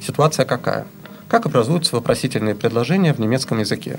ситуация 0.00 0.44
какая? 0.44 0.86
Как 1.32 1.46
образуются 1.46 1.96
вопросительные 1.96 2.54
предложения 2.54 3.14
в 3.14 3.18
немецком 3.18 3.58
языке? 3.58 3.98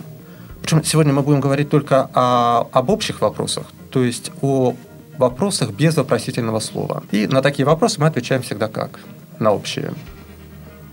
Причем 0.61 0.83
сегодня 0.83 1.13
мы 1.13 1.23
будем 1.23 1.41
говорить 1.41 1.67
только 1.67 2.07
о, 2.13 2.69
об 2.71 2.91
общих 2.91 3.21
вопросах, 3.21 3.65
то 3.89 4.03
есть 4.03 4.31
о 4.43 4.75
вопросах 5.17 5.71
без 5.71 5.97
вопросительного 5.97 6.59
слова. 6.59 7.01
И 7.09 7.25
на 7.25 7.41
такие 7.41 7.65
вопросы 7.65 7.99
мы 7.99 8.05
отвечаем 8.05 8.43
всегда 8.43 8.67
как? 8.67 8.99
На 9.39 9.51
общие. 9.51 9.95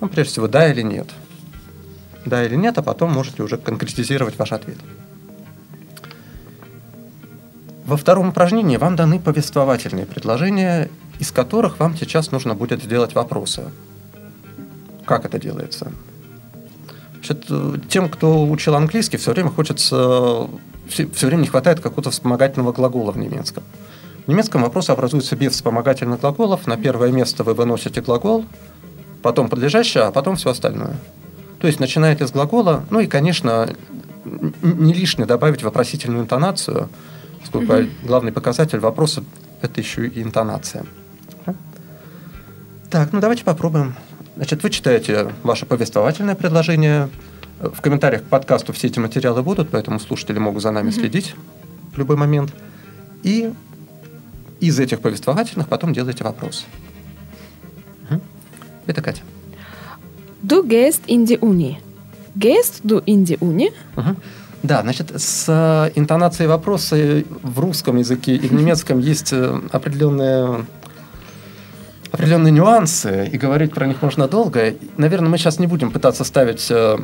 Ну, 0.01 0.09
прежде 0.09 0.33
всего, 0.33 0.49
да 0.49 0.67
или 0.67 0.81
нет. 0.81 1.11
Да 2.25 2.43
или 2.43 2.55
нет, 2.55 2.79
а 2.79 2.83
потом 2.83 3.13
можете 3.13 3.43
уже 3.43 3.59
конкретизировать 3.59 4.39
ваш 4.39 4.53
ответ. 4.53 4.79
Во 7.85 7.99
втором 7.99 8.31
упражнении 8.31 8.79
вам 8.79 8.97
даны 8.97 9.21
повествовательные 9.21 10.07
предложения, 10.07 10.89
из 11.19 11.33
которых 11.33 11.79
вам 11.81 11.99
сейчас 11.99 12.31
нужно 12.31 12.55
будет 12.55 12.83
сделать 12.83 13.15
вопросы. 13.15 13.65
Как 15.05 15.27
это 15.27 15.39
делается? 15.39 15.93
Значит, 17.31 17.89
тем, 17.89 18.09
кто 18.09 18.45
учил 18.49 18.75
английский, 18.75 19.17
все 19.17 19.31
время 19.31 19.51
хочется, 19.51 20.49
все, 20.89 21.09
все 21.09 21.27
время 21.27 21.43
не 21.43 21.47
хватает 21.47 21.79
какого-то 21.81 22.11
вспомогательного 22.11 22.73
глагола 22.73 23.13
в 23.13 23.19
немецком. 23.19 23.63
В 24.27 24.29
немецком 24.29 24.63
вопросы 24.63 24.91
образуются 24.91 25.37
без 25.37 25.53
вспомогательных 25.53 26.21
глаголов. 26.21 26.67
На 26.67 26.77
первое 26.77 27.13
место 27.13 27.45
вы 27.45 27.55
выносите 27.55 28.01
глагол, 28.01 28.45
потом 29.23 29.49
подлежащее, 29.49 30.05
а 30.05 30.11
потом 30.11 30.35
все 30.37 30.51
остальное. 30.51 30.97
То 31.61 31.69
есть 31.69 31.79
начинаете 31.79 32.27
с 32.27 32.33
глагола, 32.33 32.85
ну 32.91 32.99
и, 32.99 33.07
конечно, 33.07 33.69
не 34.63 34.93
лишне 34.93 35.25
добавить 35.25 35.63
вопросительную 35.63 36.25
интонацию, 36.25 36.89
поскольку 37.41 37.73
mm-hmm. 37.73 37.91
главный 38.03 38.33
показатель 38.33 38.81
вопроса– 38.81 39.23
это 39.63 39.81
еще 39.81 40.09
и 40.09 40.23
интонация. 40.23 40.85
Так, 42.91 43.13
ну 43.13 43.21
давайте 43.21 43.45
попробуем. 43.45 43.95
Значит, 44.41 44.63
вы 44.63 44.71
читаете 44.71 45.35
ваше 45.43 45.67
повествовательное 45.67 46.35
предложение. 46.35 47.11
В 47.59 47.83
комментариях 47.83 48.23
к 48.23 48.25
подкасту 48.25 48.73
все 48.73 48.87
эти 48.87 48.99
материалы 48.99 49.43
будут, 49.43 49.69
поэтому 49.69 50.01
слушатели 50.01 50.39
могут 50.39 50.63
за 50.63 50.71
нами 50.71 50.89
mm-hmm. 50.89 50.93
следить 50.93 51.35
в 51.93 51.99
любой 51.99 52.17
момент. 52.17 52.51
И 53.23 53.53
из 54.59 54.81
этих 54.81 55.01
повествовательных 55.01 55.69
потом 55.69 55.93
делаете 55.93 56.25
вопрос. 56.25 56.65
Это 58.87 59.03
Катя. 59.03 59.21
Du 60.43 60.67
gehst 60.67 61.03
in 61.07 61.27
die 61.27 61.39
Uni. 61.39 61.77
Gehst 62.35 62.81
du 62.83 63.03
in 63.05 63.27
die 63.27 63.37
Uni? 63.41 63.71
Угу. 63.95 64.17
Да, 64.63 64.81
значит, 64.81 65.13
с 65.21 65.45
э, 65.49 65.91
интонацией 65.97 66.49
вопроса 66.49 66.97
в 67.43 67.61
русском 67.61 67.99
языке 67.99 68.37
и 68.37 68.49
в 68.49 68.55
немецком 68.55 69.01
есть 69.01 69.35
э, 69.35 69.61
определенные 72.13 72.51
нюансы, 72.53 73.29
и 73.33 73.39
говорить 73.39 73.73
про 73.73 73.87
них 73.87 74.03
можно 74.03 74.29
долго. 74.29 74.75
Наверное, 74.97 75.29
мы 75.29 75.39
сейчас 75.39 75.59
не 75.59 75.67
будем 75.67 75.91
пытаться 75.91 76.25
ставить 76.25 76.71
э, 76.71 76.99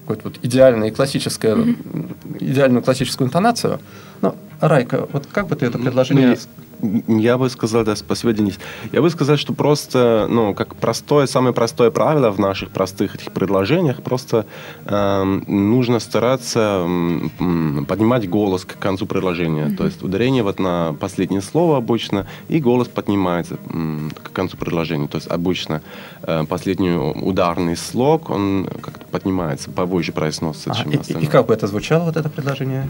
какую-то 0.00 0.28
вот 0.28 0.38
идеальную 0.42 0.92
классическую, 0.94 1.56
mm-hmm. 1.56 2.36
идеальную 2.40 2.82
классическую 2.82 3.28
интонацию. 3.28 3.80
Но, 4.20 4.36
Райка, 4.60 5.06
вот 5.12 5.26
как 5.30 5.48
бы 5.48 5.56
ты 5.56 5.66
это 5.66 5.78
предложение... 5.78 6.28
Ну, 6.28 6.36
я 6.80 7.38
бы 7.38 7.50
сказал, 7.50 7.84
да, 7.84 7.96
спасибо, 7.96 8.32
Денис. 8.32 8.58
Я 8.92 9.02
бы 9.02 9.10
сказал, 9.10 9.36
что 9.36 9.52
просто, 9.52 10.26
ну, 10.30 10.54
как 10.54 10.76
простое, 10.76 11.26
самое 11.26 11.54
простое 11.54 11.90
правило 11.90 12.30
в 12.30 12.38
наших 12.38 12.70
простых 12.70 13.14
этих 13.14 13.32
предложениях, 13.32 14.02
просто 14.02 14.46
э, 14.84 15.24
нужно 15.46 16.00
стараться 16.00 16.86
э, 16.86 17.84
поднимать 17.86 18.28
голос 18.28 18.64
к 18.64 18.78
концу 18.78 19.06
предложения. 19.06 19.66
Mm-hmm. 19.66 19.76
То 19.76 19.84
есть 19.84 20.02
ударение 20.02 20.42
вот 20.42 20.58
на 20.58 20.94
последнее 20.98 21.40
слово 21.40 21.76
обычно, 21.76 22.26
и 22.48 22.60
голос 22.60 22.88
поднимается 22.88 23.56
э, 23.56 24.08
к 24.14 24.32
концу 24.32 24.56
предложения. 24.56 25.08
То 25.08 25.16
есть 25.16 25.28
обычно 25.28 25.82
э, 26.22 26.44
последний 26.44 26.90
ударный 26.90 27.76
слог, 27.76 28.30
он 28.30 28.68
как-то 28.80 29.06
поднимается, 29.06 29.70
повыше 29.70 30.12
произносится, 30.12 30.70
а, 30.70 30.74
чем 30.74 30.90
и, 30.92 31.24
И 31.24 31.26
как 31.26 31.46
бы 31.46 31.54
это 31.54 31.66
звучало, 31.66 32.04
вот 32.04 32.16
это 32.16 32.28
предложение? 32.28 32.88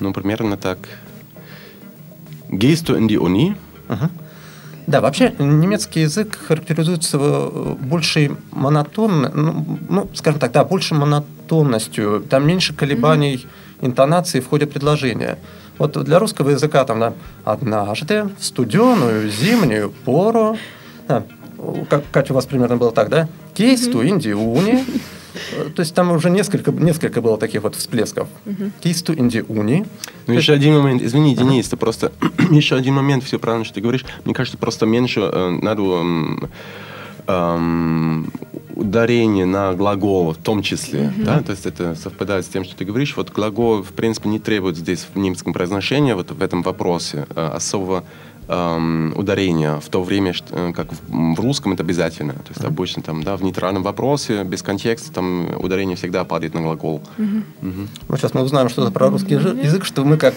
Ну, 0.00 0.12
примерно 0.12 0.56
так. 0.56 0.78
Gehst 2.58 2.88
du 2.88 2.94
in 2.94 3.08
die 3.08 3.18
Uni? 3.18 3.54
Да, 4.86 5.00
вообще 5.00 5.34
немецкий 5.38 6.02
язык 6.02 6.38
характеризуется 6.46 7.18
э, 7.20 7.74
большей 7.80 8.36
монотонной, 8.52 9.30
ну, 9.34 9.78
ну, 9.88 10.08
скажем 10.14 10.38
так, 10.38 10.52
да, 10.52 10.64
больше 10.64 10.94
монотонностью, 10.94 12.24
там 12.30 12.46
меньше 12.46 12.72
колебаний 12.72 13.34
mm-hmm. 13.34 13.86
интонации 13.86 14.38
в 14.38 14.48
ходе 14.48 14.66
предложения. 14.66 15.38
Вот 15.78 16.00
для 16.04 16.20
русского 16.20 16.50
языка 16.50 16.84
там, 16.84 17.00
да, 17.00 17.14
однажды 17.44 18.28
в 18.38 18.44
студеную 18.44 19.28
зимнюю 19.28 19.90
пору, 20.04 20.56
да, 21.08 21.24
как, 21.90 22.04
Катя, 22.12 22.32
у 22.32 22.36
вас 22.36 22.46
примерно 22.46 22.76
было 22.76 22.92
так, 22.92 23.08
да? 23.08 23.28
Кейсту, 23.54 24.02
mm-hmm. 24.02 24.08
индиуни, 24.08 24.84
то 25.74 25.80
есть 25.80 25.94
там 25.94 26.12
уже 26.12 26.30
несколько, 26.30 26.72
несколько 26.72 27.20
было 27.20 27.38
таких 27.38 27.62
вот 27.62 27.74
всплесков. 27.74 28.28
Кисту 28.80 29.14
инди 29.14 29.44
уни. 29.46 29.86
Ну, 30.26 30.34
еще 30.34 30.52
один 30.52 30.78
момент. 30.80 31.02
Извини, 31.02 31.34
Денис, 31.34 31.66
это 31.66 31.76
просто... 31.76 32.12
еще 32.50 32.76
один 32.76 32.94
момент, 32.94 33.24
все 33.24 33.38
правильно, 33.38 33.64
что 33.64 33.74
ты 33.74 33.80
говоришь. 33.80 34.04
Мне 34.24 34.34
кажется, 34.34 34.58
просто 34.58 34.86
меньше 34.86 35.20
э, 35.20 35.58
надо... 35.62 35.82
Эм, 37.28 38.30
ударение 38.76 39.46
на 39.46 39.72
глагол 39.72 40.32
в 40.32 40.36
том 40.36 40.62
числе, 40.62 41.00
mm-hmm. 41.00 41.24
да, 41.24 41.40
то 41.40 41.52
есть 41.52 41.66
это 41.66 41.94
совпадает 41.94 42.44
с 42.44 42.48
тем, 42.48 42.62
что 42.62 42.76
ты 42.76 42.84
говоришь. 42.84 43.16
Вот 43.16 43.32
глагол, 43.32 43.82
в 43.82 43.92
принципе, 43.92 44.28
не 44.28 44.38
требует 44.38 44.76
здесь 44.76 45.06
в 45.12 45.18
немецком 45.18 45.52
произношении, 45.52 46.12
вот 46.12 46.30
в 46.30 46.42
этом 46.42 46.62
вопросе 46.62 47.26
э, 47.34 47.46
особого 47.54 48.04
эм, 48.48 49.12
ударение 49.16 49.80
в 49.80 49.88
то 49.88 50.02
время, 50.02 50.32
что, 50.32 50.54
э, 50.54 50.72
как 50.72 50.88
в, 50.92 51.34
в 51.34 51.40
русском 51.40 51.72
это 51.72 51.82
обязательно. 51.82 52.34
То 52.34 52.48
есть 52.48 52.60
mm-hmm. 52.60 52.66
обычно 52.66 53.02
там, 53.02 53.22
да, 53.22 53.36
в 53.36 53.42
нейтральном 53.42 53.82
вопросе, 53.82 54.44
без 54.44 54.62
контекста, 54.62 55.12
там 55.12 55.48
ударение 55.58 55.96
всегда 55.96 56.24
падает 56.24 56.54
на 56.54 56.62
глагол. 56.62 57.02
Mm-hmm. 57.18 57.42
Mm-hmm. 57.62 57.88
Ну, 58.08 58.16
сейчас 58.16 58.34
мы 58.34 58.42
узнаем 58.42 58.68
что-то 58.68 58.90
про 58.90 59.08
русский 59.10 59.34
mm-hmm. 59.34 59.64
язык, 59.64 59.84
что 59.84 60.04
мы 60.04 60.16
как 60.16 60.34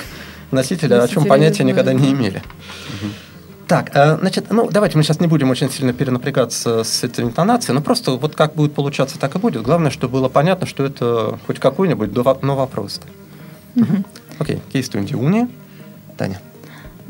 носители, 0.51 0.93
о 0.93 1.07
чем 1.07 1.25
понятия 1.25 1.63
никогда 1.63 1.93
не 1.93 2.11
имели. 2.11 2.41
Mm-hmm. 2.41 3.11
Так, 3.67 3.91
э, 3.93 4.17
значит, 4.17 4.47
ну 4.49 4.67
давайте 4.71 4.97
мы 4.97 5.03
сейчас 5.03 5.19
не 5.19 5.27
будем 5.27 5.51
очень 5.51 5.69
сильно 5.69 5.93
перенапрягаться 5.93 6.83
с 6.83 7.03
этой 7.03 7.23
интонацией, 7.23 7.75
но 7.75 7.81
просто 7.81 8.11
вот 8.13 8.35
как 8.35 8.55
будет 8.55 8.73
получаться, 8.73 9.19
так 9.19 9.35
и 9.35 9.37
будет. 9.37 9.61
Главное, 9.61 9.91
чтобы 9.91 10.13
было 10.13 10.27
понятно, 10.27 10.65
что 10.65 10.83
это 10.83 11.37
хоть 11.45 11.59
какой-нибудь, 11.59 12.11
но 12.41 12.55
вопрос. 12.55 12.99
Окей, 14.39 14.59
кейс 14.71 14.89
уни. 14.95 15.47
Таня. 16.17 16.41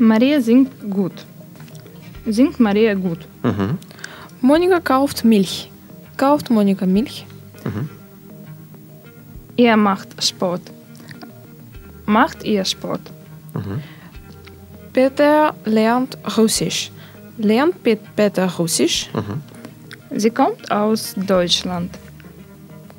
Maria 0.00 0.40
singt 0.40 0.72
gut. 0.90 1.12
Singt 2.26 2.58
Maria 2.58 2.94
gut. 2.94 3.18
Mhm. 3.42 3.76
Monika 4.40 4.80
kauft 4.80 5.24
Milch. 5.24 5.70
Kauft 6.16 6.48
Monika 6.48 6.86
Milch? 6.86 7.26
Mhm. 7.64 7.88
Er 9.58 9.76
macht 9.76 10.08
Sport. 10.24 10.62
Macht 12.06 12.42
ihr 12.44 12.64
Sport? 12.64 13.02
Mhm. 13.52 13.82
Peter 14.94 15.54
lernt 15.66 16.16
Russisch. 16.38 16.90
Lernt 17.36 17.74
Peter 18.16 18.46
Russisch? 18.58 19.10
Mhm. 19.12 20.18
Sie 20.18 20.30
kommt 20.30 20.70
aus 20.70 21.14
Deutschland. 21.14 21.90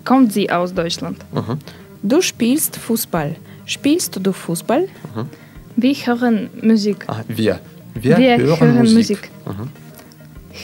Kommt 0.06 0.34
sie 0.34 0.52
aus 0.52 0.72
Deutschland? 0.72 1.18
Mhm. 1.34 1.58
Du 2.04 2.22
spielst 2.22 2.78
Fußball. 2.78 3.36
Spielst 3.66 4.20
du 4.24 4.32
Fußball? 4.32 4.84
Mhm. 5.16 5.30
Wir 5.76 5.96
hören 5.96 6.50
Musik. 6.62 7.06
Ah, 7.08 7.24
wir. 7.28 7.60
Wir, 7.94 8.18
wir 8.18 8.38
hören, 8.38 8.60
hören, 8.60 8.78
Musik. 8.78 8.96
Musik. 8.96 9.30
Mhm. 9.46 9.70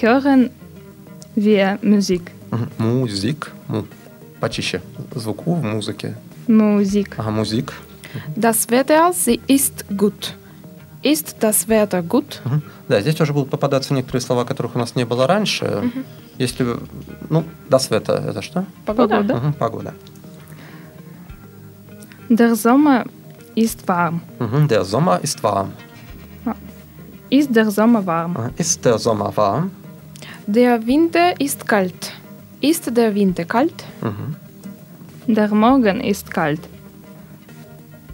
Hören 0.01 0.49
wir 1.35 1.79
Musik. 1.81 2.31
Mhm. 2.51 2.85
Musik. 2.85 3.51
Почище. 4.39 4.81
Звук 5.15 5.47
У 5.47 5.55
в 5.55 5.63
музыке. 5.63 6.15
Musik. 6.47 7.15
Ага, 7.17 7.31
Musik. 7.31 7.73
Das 8.35 8.69
Wetter 8.69 9.11
sie 9.13 9.39
ist 9.47 9.85
gut. 9.97 10.35
Ist 11.03 11.35
das 11.39 11.67
Wetter 11.67 12.01
gut? 12.01 12.41
Угу. 12.45 12.61
Да, 12.89 13.01
здесь 13.01 13.19
уже 13.19 13.33
будут 13.33 13.49
попадаться 13.49 13.93
некоторые 13.93 14.21
слова, 14.21 14.45
которых 14.45 14.75
у 14.75 14.79
нас 14.79 14.95
не 14.95 15.05
было 15.05 15.27
раньше. 15.27 15.65
Угу. 15.65 16.03
Если, 16.37 16.65
ну, 17.29 17.43
das 17.69 17.89
Wetter 17.89 18.29
это 18.29 18.41
что? 18.41 18.65
Погода. 18.85 19.35
Угу, 19.35 19.53
погода. 19.59 19.93
Der 22.29 22.53
Sommer 22.55 23.07
ist 23.57 23.87
warm. 23.87 24.21
Mhm, 24.39 24.67
der 24.67 24.83
Sommer 24.85 25.19
ist 25.23 25.41
warm. 25.41 25.71
Ist 27.29 27.53
der 27.55 27.69
Sommer 27.71 28.05
warm? 28.05 28.51
Ist 28.55 28.85
der 28.85 28.97
Sommer 28.99 29.35
warm? 29.35 29.71
Der 30.45 30.85
Winter 30.85 31.39
ist 31.41 31.67
kalt. 31.67 32.13
Ist 32.61 32.95
der 32.95 33.13
Winter 33.15 33.45
kalt? 33.45 33.83
Mhm. 34.01 34.35
Der 35.35 35.49
Morgen 35.53 35.99
ist 36.01 36.31
kalt. 36.31 36.61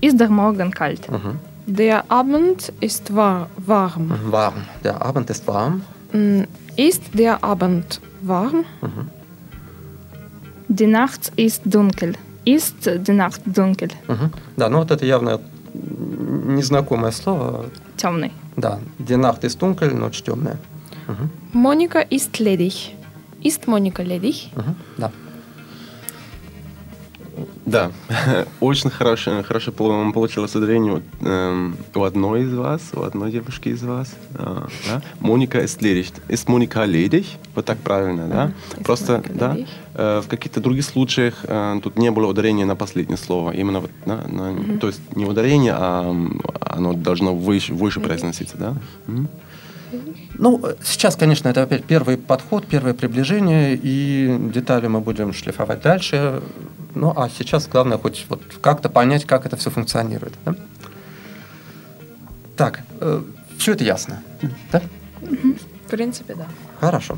Ist 0.02 0.20
der 0.20 0.30
Morgen 0.30 0.72
kalt? 0.72 1.12
Mhm. 1.12 1.38
Der 1.68 2.10
Abend 2.10 2.74
ist 2.80 3.14
war 3.14 3.50
warm. 3.58 4.08
Mhm, 4.08 4.32
warm. 4.32 4.60
Der 4.84 4.96
Abend 5.06 5.30
ist 5.30 5.46
warm. 5.48 5.84
Mm, 6.14 6.44
ist 6.76 7.04
der 7.14 7.44
Abend 7.44 8.02
warm? 8.22 8.66
Mhm. 8.82 9.08
Die 10.70 10.88
Nacht 10.88 11.32
ist 11.36 11.62
dunkel. 11.66 12.14
Ist 12.46 12.86
die 12.86 13.14
Nacht 13.14 13.42
dunkel? 13.46 13.90
Угу. 14.08 14.32
Да, 14.58 14.70
ну 14.70 14.80
вот 14.80 14.92
это 14.92 15.06
явно 15.06 15.40
незнакомое 15.74 17.12
слово. 17.12 17.66
Темный. 17.98 18.32
Да, 18.58 18.80
die 19.00 19.18
Nacht 19.18 19.44
ist 19.44 19.62
dunkel, 19.62 19.94
ночь 19.94 20.22
темная. 20.22 20.58
Угу. 21.08 21.58
Monika 21.60 22.00
ist 22.00 22.40
ledig. 22.40 22.96
Ist 23.42 23.68
Monika 23.68 24.04
ledig? 24.04 24.52
Угу. 24.56 24.76
Да. 24.98 25.12
Да, 27.66 27.92
очень 28.60 28.90
хорошее, 28.90 29.42
хорошо 29.44 29.72
пол- 29.72 30.12
получилось 30.12 30.54
ударение 30.56 30.94
вот, 30.94 31.04
эм, 31.22 31.78
у 31.96 32.04
одной 32.04 32.44
из 32.44 32.54
вас, 32.54 32.82
у 32.94 33.04
одной 33.04 33.32
девушки 33.32 33.70
из 33.70 33.82
вас. 33.84 34.14
а, 34.36 34.68
да? 34.88 35.02
Моника 35.20 35.64
ledig. 35.82 36.14
Ist 36.28 36.50
Моника 36.52 36.84
ledig? 36.86 37.26
Вот 37.56 37.66
так 37.66 37.78
правильно, 37.78 38.28
да? 38.28 38.52
ist 38.78 38.84
Просто, 38.84 39.24
да, 39.34 39.56
э, 39.94 40.22
в 40.26 40.28
каких-то 40.28 40.60
других 40.60 40.84
случаях 40.84 41.36
э, 41.44 41.80
тут 41.82 41.98
не 41.98 42.12
было 42.12 42.28
ударения 42.28 42.66
на 42.66 42.76
последнее 42.76 43.18
слово. 43.18 43.52
Именно 43.52 43.80
вот, 43.80 43.92
да, 44.06 44.26
на- 44.28 44.78
то 44.80 44.88
есть 44.88 45.00
не 45.16 45.26
ударение, 45.26 45.74
а 45.74 46.14
оно 46.60 46.94
должно 46.94 47.34
выше, 47.34 47.74
выше 47.74 48.00
произноситься, 48.02 48.58
да? 48.58 48.76
Мгм. 49.08 49.30
Ну, 50.38 50.60
э, 50.64 50.76
сейчас, 50.84 51.16
конечно, 51.16 51.50
это 51.50 51.64
опять 51.64 51.84
первый 51.86 52.18
подход, 52.18 52.66
первое 52.68 52.94
приближение, 52.94 53.80
и 53.82 54.38
детали 54.54 54.88
мы 54.88 55.00
будем 55.00 55.34
шлифовать 55.34 55.82
дальше. 55.82 56.42
Ну, 56.96 57.14
а 57.16 57.30
сейчас 57.30 57.68
главное 57.68 57.98
хоть 57.98 58.26
вот 58.30 58.42
как-то 58.62 58.90
понять, 58.90 59.26
как 59.26 59.46
это 59.46 59.58
все 59.58 59.70
функционирует. 59.70 60.34
да? 60.46 60.56
Так, 62.56 62.82
все 63.58 63.74
это 63.74 63.84
ясно, 63.84 64.22
да? 64.72 64.82
В 65.22 65.90
принципе, 65.90 66.36
да. 66.36 66.48
Хорошо. 66.80 67.18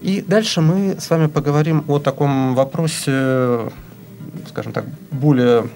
И 0.00 0.22
дальше 0.22 0.60
мы 0.62 0.96
с 0.98 1.10
вами 1.10 1.26
поговорим 1.26 1.84
о 1.88 1.98
таком 1.98 2.54
вопросе, 2.54 3.70
скажем 4.48 4.72
так, 4.72 4.86
более 5.10 5.68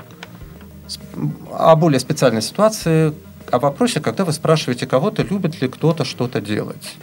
о 1.51 1.77
более 1.77 2.01
специальной 2.01 2.43
ситуации, 2.43 3.13
о 3.51 3.59
вопросе, 3.59 4.01
когда 4.01 4.25
вы 4.25 4.33
спрашиваете 4.33 4.87
кого-то, 4.87 5.23
любит 5.23 5.61
ли 5.61 5.69
кто-то 5.69 6.05
что-то 6.05 6.41
делать. 6.41 6.97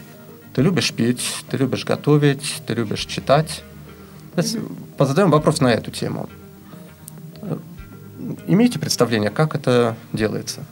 Ты 0.54 0.62
любишь 0.62 0.92
петь, 0.92 1.44
ты 1.50 1.56
любишь 1.56 1.84
готовить, 1.84 2.62
ты 2.66 2.74
любишь 2.74 3.06
читать. 3.06 3.62
Позадаем 4.96 5.30
вопрос 5.30 5.60
на 5.60 5.72
эту 5.72 5.90
тему. 5.90 6.28
Имеете 8.46 8.78
представление, 8.78 9.30
как 9.30 9.54
это 9.54 9.96
делается? 10.12 10.64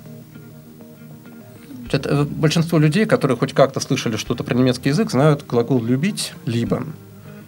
Э, 1.93 2.25
большинство 2.25 2.79
людей, 2.79 3.07
которые 3.07 3.37
хоть 3.37 3.53
как-то 3.53 3.81
слышали 3.81 4.17
что-то 4.17 4.45
про 4.45 4.55
немецкий 4.55 4.91
язык, 4.91 5.11
знают 5.11 5.45
глагол 5.47 5.83
«любить»– 5.83 6.33
«lieben». 6.47 6.93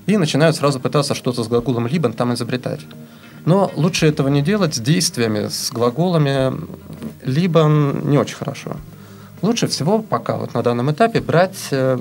И 0.06 0.16
начинают 0.16 0.56
сразу 0.56 0.80
пытаться 0.80 1.14
что-то 1.14 1.44
с 1.44 1.48
глаголом 1.48 1.86
«lieben» 1.86 2.12
там 2.12 2.34
изобретать. 2.34 2.80
Но 3.44 3.70
лучше 3.76 4.06
этого 4.06 4.28
не 4.28 4.42
делать 4.42 4.74
с 4.74 4.80
действиями, 4.80 5.48
с 5.48 5.70
глаголами 5.70 6.52
«lieben» 7.22 8.06
не 8.06 8.18
очень 8.18 8.36
хорошо. 8.36 8.76
Лучше 9.42 9.66
всего 9.66 10.00
пока 10.00 10.36
вот 10.36 10.54
на 10.54 10.62
данном 10.62 10.90
этапе 10.90 11.20
брать 11.20 11.68
э, 11.70 11.98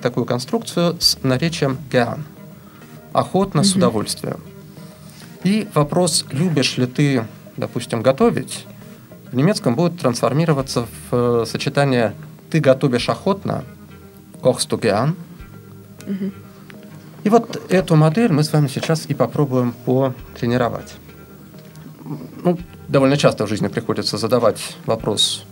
такую 0.00 0.26
конструкцию 0.26 0.96
с 1.00 1.18
наречием 1.22 1.78
«gern»– 1.90 2.20
охотно, 3.12 3.64
с 3.64 3.74
удовольствием. 3.74 4.38
И 5.42 5.68
вопрос, 5.74 6.24
любишь 6.30 6.76
ли 6.76 6.86
ты, 6.86 7.26
допустим, 7.56 8.02
готовить, 8.02 8.66
в 9.32 9.36
немецком 9.36 9.74
будет 9.74 9.98
трансформироваться 9.98 10.86
в 11.10 11.42
э, 11.42 11.44
сочетание 11.46 12.14
«ты 12.50 12.60
готовишь 12.60 13.08
охотно», 13.08 13.64
«kochst 14.40 14.68
du 14.68 14.80
gern». 14.80 15.14
И 17.24 17.28
вот 17.28 17.60
эту 17.72 17.96
модель 17.96 18.30
мы 18.30 18.44
с 18.44 18.52
вами 18.52 18.68
сейчас 18.68 19.06
и 19.08 19.14
попробуем 19.14 19.72
потренировать. 19.84 20.94
Ну, 22.44 22.56
довольно 22.88 23.16
часто 23.16 23.44
в 23.44 23.48
жизни 23.48 23.68
приходится 23.68 24.18
задавать 24.18 24.76
вопрос 24.86 25.44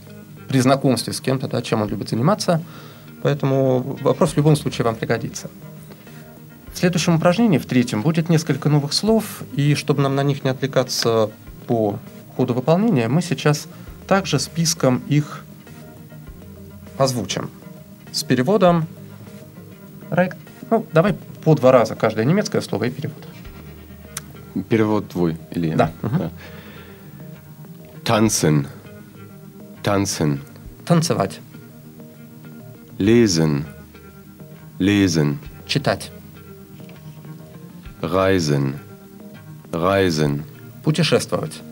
при 0.49 0.61
знакомстве 0.61 1.13
с 1.13 1.21
кем-то, 1.21 1.49
да, 1.49 1.63
чем 1.63 1.83
он 1.83 1.89
любит 1.89 2.11
заниматься, 2.11 2.63
поэтому 3.23 3.99
вопрос 4.03 4.33
в 4.33 4.37
любом 4.37 4.57
случае 4.57 4.85
вам 4.85 4.95
пригодится. 4.97 5.51
В 6.73 6.79
следующем 6.79 7.17
упражнении, 7.17 7.59
в 7.59 7.67
третьем, 7.67 8.03
будет 8.03 8.29
несколько 8.29 8.69
новых 8.69 8.93
слов, 8.93 9.43
и 9.53 9.75
чтобы 9.75 10.03
нам 10.03 10.17
на 10.17 10.23
них 10.23 10.45
не 10.45 10.51
отвлекаться 10.51 11.31
по 11.67 11.99
ходу 12.37 12.53
выполнения, 12.53 13.09
мы 13.09 13.23
сейчас 13.23 13.69
также 14.07 14.39
списком 14.39 15.03
их 15.09 15.45
озвучим. 16.99 17.49
С 18.13 18.23
переводом. 18.23 18.87
Ну, 20.71 20.87
давай 20.93 21.15
по 21.45 21.55
два 21.55 21.73
раза 21.73 21.95
каждое 21.95 22.25
немецкое 22.25 22.61
слово 22.61 22.85
и 22.85 22.91
перевод. 22.91 23.25
Перевод 24.69 25.09
твой, 25.09 25.37
Илья. 25.51 25.77
Да. 25.77 25.93
Мгм. 26.03 26.31
Tanzen. 28.05 28.69
Tanzen. 29.83 30.43
Танцевать, 30.85 31.41
Lesen. 32.99 33.65
Lesen. 34.79 35.39
читать, 35.67 36.11
Reisen. 38.03 38.79
Reisen. 39.73 40.43
путешествовать, 40.83 41.63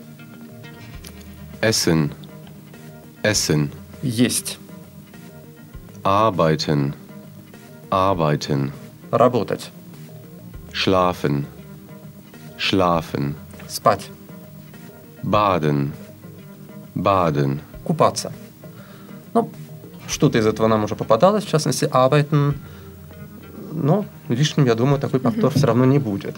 Essen. 1.61 2.11
Essen. 3.21 3.71
есть, 4.01 4.57
Arbeiten. 6.03 6.95
Arbeiten. 7.91 8.71
работать, 9.11 9.71
Schlafen. 10.71 11.45
Schlafen. 12.57 13.35
спать, 13.67 14.09
Baden. 15.21 15.93
Baden. 16.95 17.59
купаться. 17.83 18.31
Ну, 19.33 19.49
что-то 20.07 20.37
из 20.37 20.45
этого 20.45 20.67
нам 20.67 20.83
уже 20.83 20.95
попадалось, 20.95 21.43
в 21.43 21.49
частности, 21.49 21.85
arbeiten. 21.85 22.55
Но 23.71 24.05
лишним, 24.29 24.65
я 24.65 24.75
думаю, 24.75 24.99
такой 24.99 25.19
повтор 25.19 25.51
все 25.51 25.67
равно 25.67 25.85
не 25.85 25.99
будет. 25.99 26.35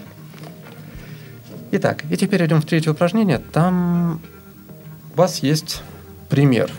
Итак, 1.72 2.04
и 2.10 2.16
теперь 2.16 2.46
идем 2.46 2.62
в 2.62 2.64
третье 2.64 2.90
упражнение. 2.90 3.38
Там 3.52 4.20
у 5.14 5.18
вас 5.18 5.40
есть 5.40 5.82
пример. 6.28 6.70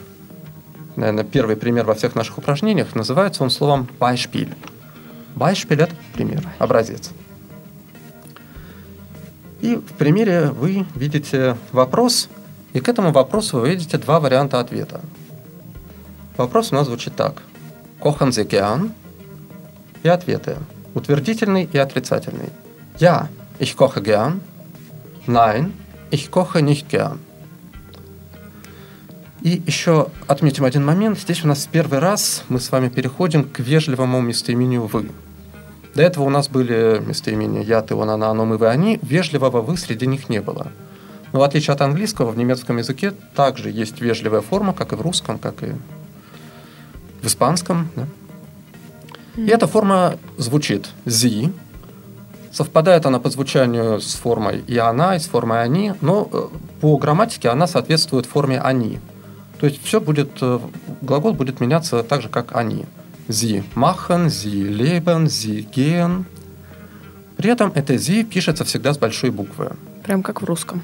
Наверное, 0.96 1.24
первый 1.24 1.56
пример 1.56 1.86
во 1.86 1.94
всех 1.94 2.16
наших 2.16 2.40
упражнениях. 2.40 2.96
Называется 2.96 3.44
он 3.44 3.52
словом 3.52 3.88
Beispiel. 4.00 4.54
Beispiel– 5.36 5.84
это 5.84 5.94
пример, 6.14 6.44
образец. 6.58 7.12
И 9.62 9.76
в 9.76 9.94
примере 9.94 10.48
вы 10.48 10.86
видите 10.96 11.58
вопрос, 11.72 12.30
и 12.74 12.80
к 12.80 12.90
этому 12.90 13.12
вопросу 13.12 13.60
вы 13.60 13.70
видите 13.70 13.98
два 13.98 14.20
варианта 14.20 14.60
ответа. 14.60 15.02
Вопрос 16.38 16.72
у 16.72 16.76
нас 16.76 16.88
звучит 16.88 17.16
так. 17.16 17.42
Sie 18.02 18.48
gern? 18.48 18.92
И 20.04 20.08
ответы. 20.08 20.58
Утвердительный 20.94 21.68
и 21.72 21.78
отрицательный. 21.78 22.50
Ja, 23.00 23.30
ich 23.60 23.76
koche 23.76 24.02
gern. 24.02 24.42
Nein, 25.26 25.72
ich 26.12 26.30
koche 26.32 26.62
nicht 26.62 26.90
gern. 26.90 27.20
И 29.42 29.62
еще 29.66 30.08
отметим 30.28 30.66
один 30.66 30.84
момент. 30.84 31.20
Здесь 31.20 31.44
у 31.44 31.48
нас 31.48 31.66
в 31.66 31.70
первый 31.70 32.00
раз 32.00 32.44
мы 32.50 32.60
с 32.60 32.72
вами 32.72 32.90
переходим 32.90 33.44
к 33.44 33.60
вежливому 33.60 34.20
местоимению 34.22 34.88
«вы». 34.88 35.10
До 35.96 36.02
этого 36.02 36.26
у 36.26 36.30
нас 36.30 36.50
были 36.50 37.02
местоимения 37.06 37.62
«я», 37.62 37.82
«ты», 37.82 37.96
«он», 37.96 38.10
«она», 38.10 38.30
«оно», 38.30 38.46
«мы», 38.46 38.58
«вы», 38.58 38.68
«они». 38.68 39.00
Вежливого 39.02 39.62
«вы» 39.62 39.78
среди 39.78 40.06
них 40.08 40.30
не 40.30 40.42
было. 40.42 40.68
Но 41.38 41.42
в 41.42 41.44
отличие 41.44 41.76
от 41.76 41.82
английского, 41.82 42.32
в 42.32 42.38
немецком 42.40 42.78
языке 42.78 43.14
также 43.36 43.70
есть 43.70 44.02
вежливая 44.02 44.42
форма, 44.42 44.74
как 44.74 44.94
и 44.94 44.96
в 44.96 45.02
русском, 45.02 45.38
как 45.38 45.62
и 45.62 45.76
в 47.22 47.28
испанском. 47.28 47.90
да. 47.96 48.08
И 49.36 49.46
эта 49.46 49.68
форма 49.68 50.18
звучит 50.38 50.90
«зи». 51.06 51.54
Совпадает 52.52 53.06
она 53.06 53.20
по 53.20 53.30
звучанию 53.30 54.02
с 54.02 54.16
формой 54.16 54.64
«и 54.66 54.80
она», 54.80 55.16
и 55.16 55.20
с 55.20 55.28
формой 55.28 55.62
«они», 55.62 55.94
но 56.02 56.28
э, 56.34 56.48
по 56.82 56.98
грамматике 56.98 57.50
она 57.50 57.68
соответствует 57.68 58.26
форме 58.26 58.60
«они». 58.60 59.00
То 59.60 59.68
есть 59.68 59.80
все 59.84 60.02
будет, 60.02 60.42
э, 60.42 60.60
глагол 61.02 61.34
будет 61.34 61.60
меняться 61.60 62.02
так 62.02 62.24
же, 62.24 62.30
как 62.30 62.56
«они». 62.56 62.88
«Sie 63.28 63.64
machen», 63.76 64.30
«sie 64.30 64.68
leben», 64.68 65.26
«sie 65.28 65.70
gehen». 65.70 66.26
При 67.36 67.52
этом 67.52 67.72
это 67.76 67.94
«sie» 67.94 68.24
пишется 68.24 68.64
всегда 68.64 68.92
с 68.92 68.98
большой 68.98 69.30
буквы. 69.30 69.76
Прям 70.04 70.24
как 70.24 70.42
в 70.42 70.46
русском. 70.46 70.82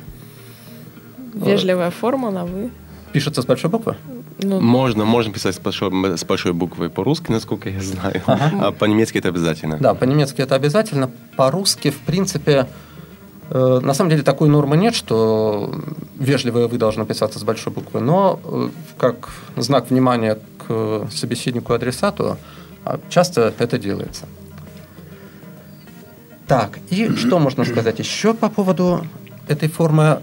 Вежливая 1.34 1.92
форма 1.92 2.32
на 2.32 2.46
вы. 2.46 2.72
Пишется 3.12 3.42
с 3.42 3.46
большой 3.46 3.70
буквы? 3.70 3.96
Ну, 4.40 4.60
Можно, 4.60 5.06
можно 5.06 5.32
писать 5.32 5.56
с 5.56 5.60
большой, 5.60 5.92
с 6.18 6.24
большой 6.26 6.54
буквы 6.54 6.90
по-русски, 6.90 7.32
насколько 7.32 7.70
я 7.70 7.82
знаю. 7.82 8.22
А 8.26 8.72
по-немецки 8.72 9.20
это 9.20 9.30
обязательно. 9.30 9.78
Да, 9.80 9.94
по-немецки 9.94 10.42
это 10.42 10.56
обязательно. 10.56 11.12
По-русски, 11.38 11.92
в 11.92 12.00
принципе, 12.00 12.68
э, 13.50 13.80
на 13.84 13.94
самом 13.94 14.10
деле 14.10 14.24
такой 14.24 14.50
нормы 14.50 14.78
нет, 14.78 14.96
что 14.96 15.74
вежливое 16.18 16.68
«вы» 16.68 16.78
должно 16.78 17.06
писаться 17.06 17.38
с 17.40 17.44
большой 17.44 17.72
буквы, 17.72 18.02
но 18.02 18.40
э, 18.44 18.70
как 18.98 19.30
знак 19.56 19.92
внимания 19.92 20.40
к 20.58 21.08
собеседнику 21.12 21.74
и 21.74 21.76
адресату 21.76 22.38
а, 22.86 23.00
часто 23.10 23.54
это 23.60 23.78
делается. 23.78 24.26
Так, 26.48 26.80
и 26.90 27.10
что 27.16 27.40
можно 27.40 27.64
сказать 27.64 28.00
еще 28.00 28.34
по 28.34 28.50
поводу 28.50 29.06
этой 29.48 29.70
формы 29.70 30.20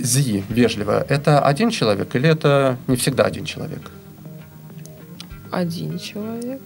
«зи» 0.00 0.44
вежливая? 0.48 1.04
Это 1.08 1.40
один 1.40 1.70
человек 1.70 2.14
или 2.14 2.28
это 2.28 2.78
не 2.86 2.96
всегда 2.96 3.24
один 3.24 3.44
человек? 3.44 3.90
один 5.50 5.98
человек. 5.98 6.60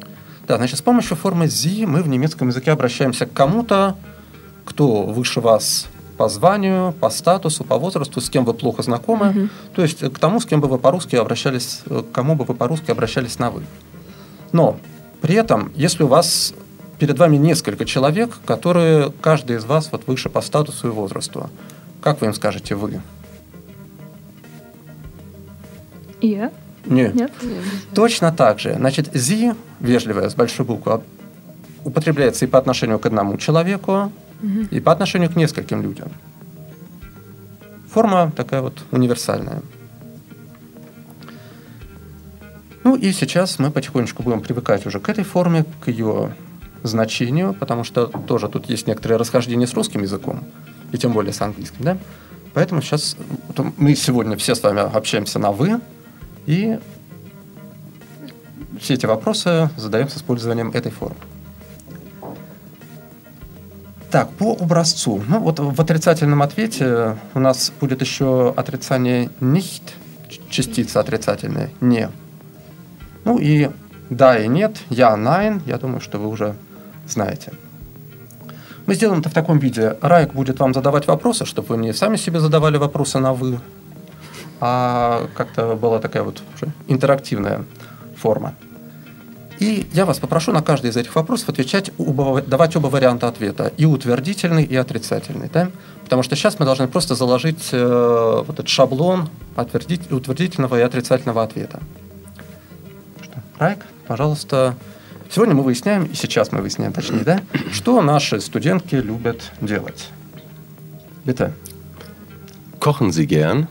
Да, 0.47 0.57
значит, 0.57 0.79
с 0.79 0.83
помощью 0.83 1.16
формы 1.16 1.47
«зи» 1.47 1.87
мы 1.87 2.03
в 2.03 2.09
немецком 2.09 2.49
языке 2.49 2.73
обращаемся 2.73 3.27
к 3.27 3.33
кому-то, 3.33 3.97
кто 4.64 5.03
выше 5.05 5.40
вас 5.40 5.87
по 6.16 6.29
званию, 6.29 6.92
по 7.01 7.11
статусу, 7.11 7.64
по 7.64 7.79
возрасту, 7.79 8.21
с 8.21 8.29
кем 8.29 8.45
вы 8.45 8.55
плохо 8.55 8.83
знакомы. 8.83 9.49
То 9.75 9.83
есть 9.83 10.01
к 10.01 10.18
тому, 10.18 10.40
с 10.40 10.47
кем 10.47 10.61
бы 10.61 10.68
вы 10.68 10.79
по-русски 10.79 11.16
обращались, 11.16 11.81
э, 11.87 12.03
к 12.03 12.12
кому 12.12 12.35
бы 12.35 12.45
вы 12.45 12.55
по-русски 12.55 12.90
обращались 12.90 13.38
на 13.38 13.51
«вы». 13.51 13.64
Но 14.53 14.79
при 15.21 15.35
этом, 15.37 15.73
если 15.75 16.03
у 16.03 16.09
вас 16.09 16.53
перед 16.99 17.18
вами 17.18 17.37
несколько 17.37 17.85
человек, 17.85 18.38
которые, 18.45 19.12
каждый 19.21 19.57
из 19.57 19.64
вас 19.64 19.88
вот 19.90 20.07
выше 20.07 20.29
по 20.29 20.42
статусу 20.42 20.88
и 20.88 20.90
возрасту, 20.90 21.49
как 22.03 22.21
вы 22.21 22.27
им 22.29 22.35
скажете 22.35 22.75
«вы»? 22.75 23.01
Ihr? 26.23 26.51
Нет. 26.87 27.15
Нет? 27.15 27.33
Точно 27.95 28.33
так 28.33 28.59
же. 28.59 28.75
Значит, 28.75 29.11
«зи», 29.15 29.53
вежливая, 29.81 30.29
с 30.29 30.35
большой 30.35 30.67
буквы, 30.67 31.01
употребляется 31.85 32.45
и 32.45 32.49
по 32.49 32.59
отношению 32.59 32.99
к 32.99 33.07
одному 33.07 33.37
человеку, 33.37 34.13
и 34.71 34.81
по 34.81 34.93
отношению 34.93 35.31
к 35.31 35.37
нескольким 35.37 35.83
людям. 35.83 36.11
Форма 37.93 38.33
такая 38.35 38.63
вот 38.63 38.83
универсальная. 38.91 39.63
Ну 42.85 42.97
и 42.97 43.13
сейчас 43.13 43.59
мы 43.59 43.71
потихонечку 43.71 44.23
будем 44.23 44.41
привыкать 44.41 44.87
уже 44.87 44.99
к 44.99 45.09
этой 45.09 45.23
форме, 45.23 45.65
к 45.81 45.89
ее 45.89 46.35
значению, 46.83 47.55
потому 47.55 47.85
что 47.85 48.07
тоже 48.07 48.49
тут 48.49 48.69
есть 48.69 48.89
некоторые 48.89 49.19
расхождения 49.19 49.69
с 49.69 49.75
русским 49.75 50.03
языком, 50.03 50.43
и 50.91 50.99
тем 50.99 51.13
более 51.13 51.33
с 51.33 51.41
английским, 51.41 51.85
да? 51.85 51.99
Поэтому 52.55 52.83
сейчас 52.83 53.17
мы 53.77 53.95
сегодня 53.95 54.37
все 54.37 54.57
с 54.57 54.63
вами 54.63 54.81
общаемся 54.81 55.39
на 55.39 55.53
«вы», 55.53 55.81
и 56.47 56.79
все 58.81 58.95
эти 58.95 59.07
вопросы 59.07 59.71
задаем 59.77 60.09
с 60.09 60.17
использованием 60.17 60.71
этой 60.71 60.91
формы. 60.91 61.17
Так, 64.11 64.31
по 64.31 64.53
образцу. 64.61 65.23
Ну, 65.27 65.39
вот 65.41 65.59
в 65.59 65.81
отрицательном 65.81 66.43
ответе 66.43 67.17
у 67.35 67.39
нас 67.39 67.73
будет 67.81 68.03
еще 68.03 68.53
отрицание 68.57 69.31
nicht, 69.41 69.83
частица 70.51 71.01
отрицательная, 71.01 71.71
не. 71.81 72.11
Ну 73.25 73.39
и 73.39 73.71
да 74.11 74.39
и 74.39 74.49
нет, 74.49 74.77
я, 74.91 75.15
nein, 75.17 75.63
я 75.65 75.79
думаю, 75.79 76.01
что 76.01 76.19
вы 76.19 76.29
уже 76.29 76.55
знаете. 77.09 77.53
Мы 78.85 78.95
сделаем 78.95 79.21
это 79.21 79.31
в 79.31 79.33
таком 79.33 79.59
виде. 79.59 79.97
Райк 80.03 80.35
будет 80.35 80.59
вам 80.59 80.75
задавать 80.75 81.07
вопросы, 81.07 81.47
чтобы 81.47 81.69
вы 81.69 81.77
не 81.79 81.95
сами 81.95 82.17
себе 82.17 82.41
задавали 82.41 82.77
вопросы 82.77 83.19
на 83.19 83.33
«вы», 83.33 83.61
а 84.64 85.27
как-то 85.35 85.75
была 85.75 85.98
такая 85.98 86.22
вот 86.22 86.40
уже 86.55 86.72
интерактивная 86.87 87.64
форма. 88.16 88.55
И 89.59 89.88
я 89.92 90.07
вас 90.07 90.20
попрошу 90.20 90.53
на 90.53 90.62
каждый 90.62 90.90
из 90.90 90.96
этих 90.96 91.16
вопросов 91.16 91.48
отвечать, 91.48 91.90
оба- 91.98 92.42
давать 92.42 92.77
оба 92.77 92.87
варианта 92.87 93.27
ответа, 93.27 93.72
и 93.77 93.85
утвердительный, 93.87 94.62
и 94.62 94.77
отрицательный. 94.77 95.51
Да? 95.53 95.70
Потому 96.05 96.22
что 96.22 96.37
сейчас 96.37 96.61
мы 96.61 96.64
должны 96.64 96.87
просто 96.87 97.16
заложить 97.16 97.70
э, 97.72 98.42
вот 98.46 98.55
этот 98.55 98.68
шаблон 98.68 99.31
отвердить- 99.57 100.12
утвердительного 100.12 100.79
и 100.79 100.83
отрицательного 100.83 101.42
ответа. 101.42 101.81
Что? 103.20 103.42
Райк, 103.59 103.81
пожалуйста. 104.07 104.77
Сегодня 105.29 105.57
мы 105.57 105.64
выясняем, 105.64 106.05
и 106.05 106.14
сейчас 106.14 106.53
мы 106.53 106.61
выясняем, 106.61 106.92
точнее, 106.92 107.25
да, 107.25 107.40
что 107.72 108.01
наши 108.01 108.40
студентки 108.40 108.94
любят 108.94 109.51
делать. 109.61 110.09
Bitte. 111.25 111.53
Kochen 112.79 113.11
Sie 113.11 113.27
gern? 113.27 113.66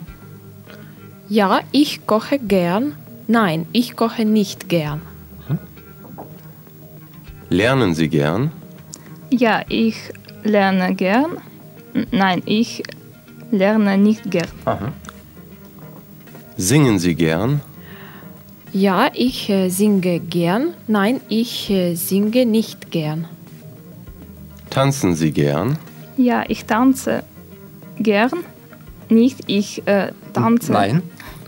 Ja, 1.32 1.62
ich 1.72 2.06
koche 2.08 2.40
gern. 2.40 2.92
Nein, 3.26 3.66
ich 3.72 3.96
koche 3.96 4.26
nicht 4.26 4.68
gern. 4.68 5.00
Lernen 7.48 7.96
Sie 7.96 8.10
gern? 8.10 8.52
Ja, 9.30 9.62
ich 9.70 9.96
lerne 10.44 10.94
gern. 10.94 11.38
Nein, 12.12 12.42
ich 12.46 12.84
lerne 13.50 13.98
nicht 13.98 14.30
gern. 14.30 14.50
Aha. 14.66 14.92
Singen 16.58 17.00
Sie 17.00 17.16
gern? 17.16 17.62
Ja, 18.74 19.10
ich 19.14 19.50
äh, 19.50 19.70
singe 19.70 20.20
gern. 20.20 20.74
Nein, 20.88 21.22
ich 21.30 21.70
äh, 21.70 21.96
singe 21.96 22.46
nicht 22.46 22.92
gern. 22.92 23.26
Tanzen 24.70 25.16
Sie 25.16 25.32
gern? 25.32 25.78
Ja, 26.18 26.44
ich 26.50 26.66
tanze 26.66 27.24
gern. 27.98 28.32
Nicht 29.08 29.44
ich 29.48 29.88
äh, 29.88 30.12
tanze. 30.34 30.74
Nein. 30.74 31.02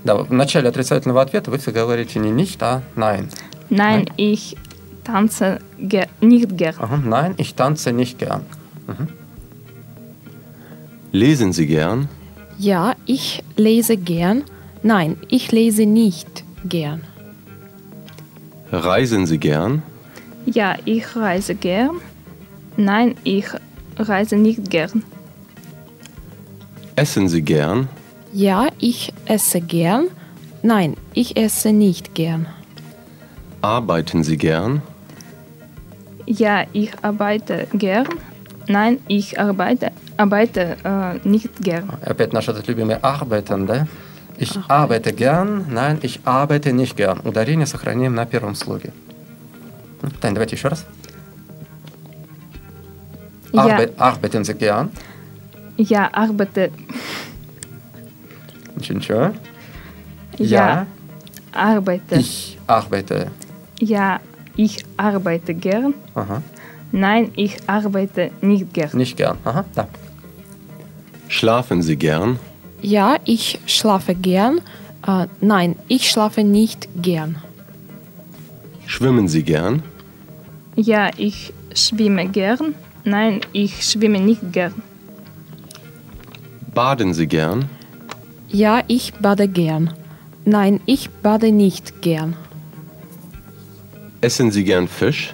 Да, 0.04 0.16
в 0.16 0.32
начале 0.32 0.68
отрицательного 0.68 1.22
ответа 1.22 1.50
вы 1.50 1.58
всегда 1.58 1.82
говорите 1.82 2.18
не 2.18 2.30
nicht, 2.30 2.58
а 2.60 2.82
nein. 2.96 3.28
Nein, 3.70 4.06
ich 4.16 4.56
tanze 5.04 5.60
ge 5.78 6.08
nicht 6.20 6.56
gern. 6.56 6.74
Aha, 6.78 6.96
nein, 6.96 7.34
ich 7.38 7.54
tanze 7.54 7.92
nicht 7.92 8.18
gern. 8.18 8.42
Lesen 11.12 11.52
Sie 11.52 11.66
gern? 11.66 12.08
Ja, 12.58 12.94
ich 13.06 13.42
lese 13.56 13.96
gern. 13.96 14.44
Nein, 14.82 15.16
ich 15.28 15.52
lese 15.52 15.86
nicht 15.86 16.44
gern. 16.64 17.02
Reisen 18.70 19.26
Sie 19.26 19.38
gern? 19.38 19.82
Ja, 20.46 20.76
ich 20.84 21.16
reise 21.16 21.54
gern. 21.54 22.00
Nein, 22.76 23.16
ich 23.24 23.46
reise 23.98 24.36
nicht 24.36 24.70
gern. 24.70 25.02
Essen 26.96 27.28
Sie 27.28 27.42
gern? 27.42 27.88
Ja, 28.32 28.68
ich 28.78 29.12
esse 29.26 29.60
gern. 29.60 30.08
Nein, 30.62 30.96
ich 31.14 31.36
esse 31.36 31.72
nicht 31.72 32.14
gern. 32.14 32.46
Arbeiten 33.62 34.22
Sie 34.22 34.36
gern? 34.36 34.82
Ja, 36.26 36.64
ich 36.72 36.92
arbeite 37.02 37.66
gern. 37.72 38.06
Nein, 38.66 38.98
ich 39.08 39.40
arbeite, 39.40 39.92
arbeite 40.18 40.76
äh, 40.84 41.26
nicht 41.26 41.62
gern. 41.62 41.88
Опять 42.04 42.32
наш 42.34 42.48
этот 42.48 42.66
любимый 42.68 42.96
arbeiten, 43.00 43.66
да? 43.66 43.86
Ich 44.36 44.56
arbeite 44.68 45.12
gern, 45.14 45.64
nein, 45.72 45.98
ich 46.02 46.20
arbeite 46.24 46.72
nicht 46.72 46.96
gern. 46.96 47.18
Ударение 47.24 47.66
сохраняем 47.66 48.14
на 48.14 48.26
первом 48.26 48.54
слоге. 48.54 48.92
М, 50.02 50.10
Тань, 50.20 50.34
давайте 50.34 50.54
еще 50.56 50.68
раз. 50.68 50.84
Ja, 53.52 53.62
Arbe 53.62 53.92
Arbeiten 53.96 54.44
Sie 54.44 54.54
gern. 54.54 54.90
ja, 55.78 56.10
arbeite, 56.12 56.70
Chinchor. 58.81 59.33
Ja, 60.37 60.45
ja, 60.47 60.87
arbeite. 61.51 62.15
Ich 62.15 62.57
arbeite. 62.67 63.27
Ja, 63.79 64.19
ich 64.55 64.83
arbeite 64.97 65.53
gern. 65.53 65.93
Aha. 66.15 66.41
Nein, 66.91 67.31
ich 67.35 67.57
arbeite 67.67 68.31
nicht 68.41 68.73
gern. 68.73 68.89
Nicht 68.93 69.17
gern. 69.17 69.37
Aha, 69.43 69.65
da. 69.73 69.87
Schlafen 71.27 71.81
Sie 71.81 71.95
gern? 71.95 72.39
Ja, 72.81 73.17
ich 73.25 73.59
schlafe 73.65 74.13
gern. 74.13 74.59
Äh, 75.07 75.27
nein, 75.41 75.75
ich 75.87 76.09
schlafe 76.09 76.43
nicht 76.43 76.87
gern. 77.01 77.37
Schwimmen 78.85 79.27
Sie 79.27 79.43
gern? 79.43 79.81
Ja, 80.75 81.09
ich 81.17 81.53
schwimme 81.73 82.27
gern. 82.27 82.75
Nein, 83.03 83.41
ich 83.53 83.83
schwimme 83.83 84.19
nicht 84.19 84.51
gern. 84.51 84.73
Baden 86.73 87.13
Sie 87.13 87.27
gern? 87.27 87.65
Ja, 88.53 88.83
ich 88.87 89.15
bade 89.15 89.47
gern. 89.47 89.95
Nein, 90.45 90.79
ich 90.85 91.09
bade 91.09 91.51
nicht 91.51 92.03
gern. 92.03 92.35
Essen 94.21 94.51
Sie 94.51 94.63
gern 94.63 94.87
Fisch? 94.87 95.33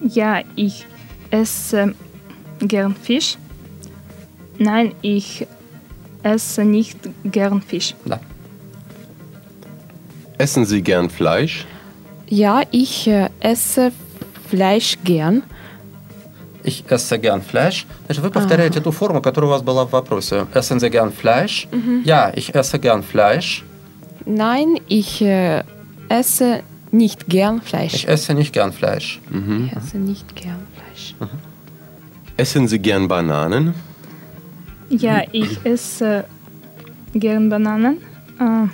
Ja, 0.00 0.42
ich 0.54 0.86
esse 1.32 1.96
gern 2.60 2.94
Fisch. 2.94 3.36
Nein, 4.58 4.94
ich 5.02 5.44
esse 6.22 6.64
nicht 6.64 6.98
gern 7.24 7.60
Fisch. 7.62 7.96
Да. 8.04 8.20
Essen 10.38 10.64
Sie 10.64 10.82
gern 10.82 11.10
Fleisch? 11.10 11.66
Ja, 12.28 12.62
ich 12.70 13.08
äh, 13.08 13.28
esse 13.40 13.90
Fleisch 14.48 14.98
gern. 15.02 15.42
Ich 16.63 16.83
esse 16.89 17.19
gern 17.19 17.41
Fleisch. 17.43 17.85
Значит, 18.07 18.23
вы 18.23 18.31
повторяете 18.31 18.81
ту 18.81 18.91
форму, 18.91 19.21
которая 19.21 19.49
у 19.49 19.53
вас 19.53 19.61
была 19.61 19.85
в 19.85 19.91
вопросе. 19.91 20.47
Essen 20.53 20.79
Sie 20.79 20.89
gern 20.89 21.11
Fleisch? 21.11 21.67
Ja, 22.03 22.31
ich 22.35 22.55
esse 22.55 22.79
gern 22.79 23.03
Fleisch. 23.03 23.63
Nein, 24.25 24.79
ich 24.87 25.21
äh, 25.21 25.63
esse 26.09 26.63
nicht 26.91 27.27
gern 27.27 27.61
Fleisch. 27.61 27.93
Ich 27.93 28.07
esse 28.07 28.33
nicht 28.33 28.51
gern 28.51 28.71
Fleisch. 28.73 29.21
Ich 29.29 29.77
esse 29.77 29.97
nicht 29.97 30.35
gern 30.35 30.65
Fleisch. 30.73 31.13
Essen 32.37 32.67
Sie 32.67 32.79
gern 32.79 33.07
Bananen? 33.07 33.75
Ja, 34.89 35.21
ich 35.31 35.63
esse 35.63 36.25
gern 37.13 37.49
Bananen. 37.49 37.97
Äh, 38.39 38.67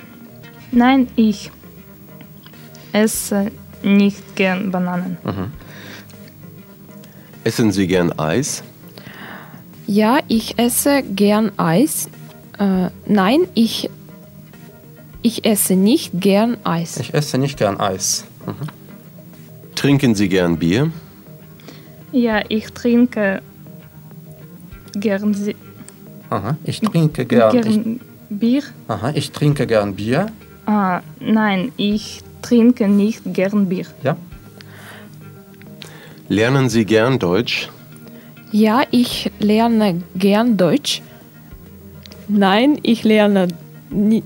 nein, 0.72 1.08
ich 1.18 1.52
esse 2.94 3.52
nicht 3.84 4.36
gern 4.36 4.72
Bananen. 4.72 5.18
Essen 7.47 7.71
Sie 7.71 7.87
gern 7.87 8.11
Eis? 8.19 8.65
Ja, 9.87 10.19
ich 10.27 10.59
esse 10.59 11.05
gern 11.05 11.53
Eis. 11.57 12.09
Äh, 12.59 12.91
nein, 13.07 13.43
ich, 13.55 13.89
ich 15.23 15.45
esse 15.45 15.77
nicht 15.77 16.11
gern 16.21 16.57
Eis. 16.65 16.97
Ich 16.97 17.15
esse 17.15 17.39
nicht 17.39 17.57
gern 17.57 17.79
Eis. 17.79 18.25
Mhm. 18.45 19.75
Trinken 19.77 20.17
Sie 20.17 20.29
gern 20.29 20.57
Bier? 20.57 20.91
Ja, 22.11 22.43
ich 22.49 22.73
trinke 22.73 23.41
gern. 24.95 25.33
Sie 25.33 25.55
Aha, 26.31 26.57
ich 26.65 26.81
trinke 26.81 27.27
gern, 27.27 27.53
gern 27.53 28.01
ich, 28.29 28.39
Bier. 28.41 28.63
Aha, 28.89 29.13
ich 29.15 29.31
trinke 29.31 29.69
gern 29.69 29.95
Bier. 29.95 30.33
Ah, 30.67 31.01
nein, 31.21 31.71
ich 31.77 32.25
trinke 32.43 32.89
nicht 32.89 33.23
gern 33.25 33.69
Bier. 33.69 33.87
Ja, 34.03 34.17
Lernen 36.30 36.70
Sie 36.70 36.86
gern 36.86 37.20
Deutsch? 37.20 37.70
Ja, 38.52 38.84
ich 38.92 39.32
lerne 39.40 40.04
gern 40.16 40.58
Deutsch. 40.58 41.02
Nein, 42.28 42.80
ich 42.84 43.04
lerne, 43.04 43.48
ni 43.90 44.24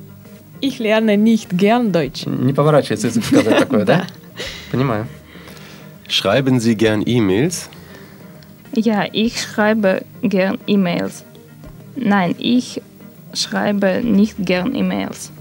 ich 0.62 0.80
lerne 0.80 1.18
nicht 1.18 1.58
gern 1.58 1.92
Deutsch. 1.92 2.26
Не 2.26 2.54
поворачивается 2.54 3.08
язык 3.08 3.26
сказать 3.26 3.60
такое, 3.60 3.86
да? 3.86 4.08
Понимаю. 4.72 5.08
Schreiben 6.08 6.60
Sie 6.60 6.76
gern 6.76 7.04
E-Mails? 7.06 7.70
Ja, 8.74 9.06
ich 9.12 9.42
schreibe 9.42 10.04
gern 10.22 10.58
E-Mails. 10.68 11.24
Nein, 11.96 12.36
ich 12.38 12.82
schreibe 13.34 14.02
nicht 14.04 14.36
gern 14.40 14.76
E-Mails. 14.76 15.32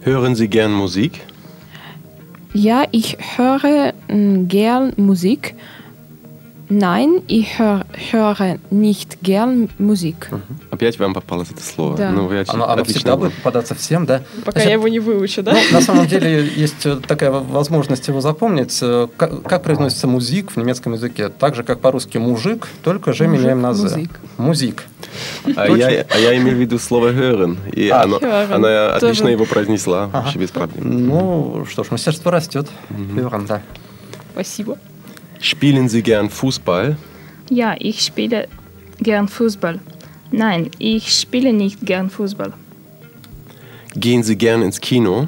Hören 0.00 0.34
Sie 0.34 0.48
gern 0.48 0.72
Musik? 0.72 1.20
Ja, 2.59 2.85
ich 2.91 3.17
höre 3.35 3.93
mm, 4.07 4.47
gern 4.47 4.91
Musik. 4.95 5.53
Nein, 6.69 7.21
ich 7.27 7.57
hör, 7.59 7.85
höre 8.11 8.57
nicht 8.69 9.19
gern 9.23 9.69
Musik. 9.77 10.27
Опять 10.69 10.99
вам 10.99 11.13
попалось 11.13 11.49
это 11.49 11.63
слово. 11.63 11.95
Да. 11.95 12.11
Ну, 12.11 12.27
вы 12.27 12.43
Оно, 12.45 12.67
оно 12.69 12.83
всегда 12.83 13.15
было. 13.15 13.25
будет 13.29 13.35
попадаться 13.37 13.73
всем, 13.73 14.05
да? 14.05 14.23
Пока 14.43 14.51
Значит, 14.59 14.67
я 14.67 14.73
его 14.73 14.89
не 14.89 14.99
выучу, 14.99 15.43
да? 15.43 15.53
Ну, 15.53 15.59
на 15.71 15.81
самом 15.81 16.07
деле 16.07 16.45
есть 16.45 16.85
э, 16.85 16.97
такая 17.07 17.31
возможность 17.31 18.09
его 18.09 18.19
запомнить. 18.19 18.77
Э, 18.81 19.07
Как, 19.15 19.43
как 19.43 19.63
произносится 19.63 20.07
музик 20.07 20.51
в 20.51 20.57
немецком 20.57 20.91
языке? 20.93 21.29
Так 21.29 21.55
же, 21.55 21.63
как 21.63 21.79
по-русски 21.79 22.17
мужик, 22.17 22.67
только 22.83 23.13
же 23.13 23.27
Мужик, 23.29 23.39
меняем 23.43 23.61
на 23.61 23.73
«з». 23.73 23.83
музик. 23.83 24.19
Музик. 24.37 24.83
А 25.55 25.67
я, 25.69 26.05
а 26.13 26.17
я 26.19 26.35
имел 26.35 26.53
в 26.53 26.57
виду 26.59 26.79
слово 26.79 27.13
hören. 27.13 27.55
И 27.71 27.87
А, 27.87 28.03
оно- 28.03 28.17
hören. 28.17 28.53
она 28.53 28.95
отлично 28.95 29.23
Тоже. 29.23 29.31
его 29.31 29.45
произнесла, 29.45 30.03
Ага. 30.03 30.21
вообще 30.23 30.39
без 30.39 30.51
проблем. 30.51 31.07
Ну, 31.07 31.65
что 31.69 31.85
ж, 31.85 31.91
мастерство 31.91 32.29
растет. 32.29 32.67
Hören, 32.89 33.47
да. 33.47 33.61
Спасибо. 34.33 34.77
Spielen 35.39 35.87
Sie 35.89 36.01
gern 36.01 36.29
Fußball? 36.29 36.97
Ja, 37.49 37.75
ich 37.79 38.01
spiele 38.01 38.47
gern 38.99 39.27
Fußball. 39.27 39.79
Nein, 40.31 40.69
ich 40.79 41.13
spiele 41.19 41.53
nicht 41.53 41.85
gern 41.85 42.09
Fußball. 42.09 42.53
Gehen 43.95 44.23
Sie 44.23 44.35
gern 44.37 44.61
ins 44.61 44.79
Kino? 44.81 45.27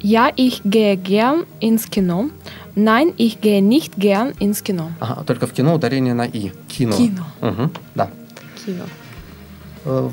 Ja, 0.00 0.30
ich 0.36 0.60
gehe 0.64 0.96
gern 0.96 1.44
ins 1.60 1.88
Kino. 1.88 2.30
Nein, 2.74 3.12
ich 3.16 3.40
gehe 3.40 3.62
nicht 3.62 3.96
gern 3.96 4.32
ins 4.40 4.62
Kino. 4.62 4.90
Ага, 5.00 5.24
только 5.24 5.46
в 5.46 5.52
кино 5.52 5.74
ударение 5.74 6.14
на 6.14 6.24
«и». 6.26 6.52
Кино. 6.68 6.96
Кино. 6.96 7.26
Мгм, 7.40 7.70
да. 7.94 8.10
Kino. 8.66 8.84
Э, 9.84 10.10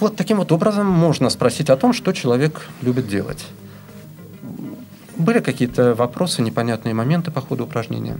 Вот 0.00 0.16
таким 0.16 0.38
вот 0.38 0.50
образом 0.52 0.86
можно 0.86 1.30
спросить 1.30 1.70
о 1.70 1.76
том, 1.76 1.92
что 1.92 2.12
человек 2.12 2.68
любит 2.82 3.06
делать. 3.08 3.44
Были 5.16 5.40
какие-то 5.40 5.94
вопросы, 5.94 6.42
непонятные 6.42 6.94
моменты 6.94 7.30
по 7.30 7.40
ходу 7.40 7.64
упражнения? 7.64 8.18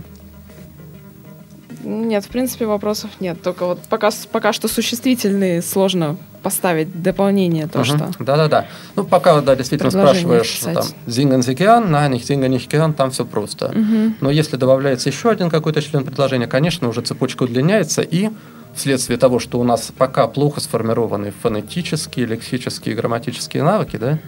Нет, 1.85 2.25
в 2.25 2.29
принципе, 2.29 2.65
вопросов 2.65 3.11
нет. 3.19 3.41
Только 3.41 3.65
вот 3.65 3.79
пока, 3.89 4.09
пока 4.31 4.51
что 4.53 4.67
существительные 4.67 5.61
сложно 5.61 6.17
поставить 6.41 7.01
дополнение, 7.01 7.67
то, 7.67 7.79
Мгм. 7.79 7.85
что... 7.85 8.11
Да-да-да. 8.19 8.65
Ну, 8.95 9.03
пока, 9.03 9.39
да, 9.41 9.55
действительно 9.55 9.91
спрашиваешь, 9.91 10.51
писать. 10.59 10.73
там, 10.73 10.85
«Singen 11.07 11.39
Sie 11.39 11.55
gern?» 11.55 11.89
«Nein, 11.89 12.13
ich 12.13 12.23
singe 12.23 12.47
nicht 12.47 12.67
gern», 12.69 12.93
там 12.93 13.11
все 13.11 13.25
просто. 13.25 13.71
Мгм. 13.73 14.15
Но 14.21 14.29
если 14.29 14.57
добавляется 14.57 15.09
еще 15.09 15.29
один 15.29 15.49
какой-то 15.49 15.81
член 15.81 16.03
предложения, 16.03 16.47
конечно, 16.47 16.87
уже 16.89 17.01
цепочка 17.01 17.43
удлиняется, 17.43 18.01
и 18.01 18.29
вследствие 18.75 19.17
того, 19.17 19.39
что 19.39 19.59
у 19.59 19.63
нас 19.63 19.91
пока 19.97 20.27
плохо 20.27 20.59
сформированы 20.59 21.33
фонетические, 21.41 22.25
лексические 22.25 22.93
грамматические 22.95 23.63
навыки, 23.63 23.97
да, 23.97 24.19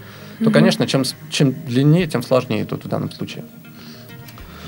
то, 0.43 0.51
конечно, 0.51 0.85
чем, 0.87 1.03
чем 1.31 1.53
длиннее, 1.53 2.05
тем 2.07 2.21
сложнее 2.23 2.63
тут 2.65 2.85
в 2.85 2.87
данном 2.87 3.11
случае. 3.11 3.43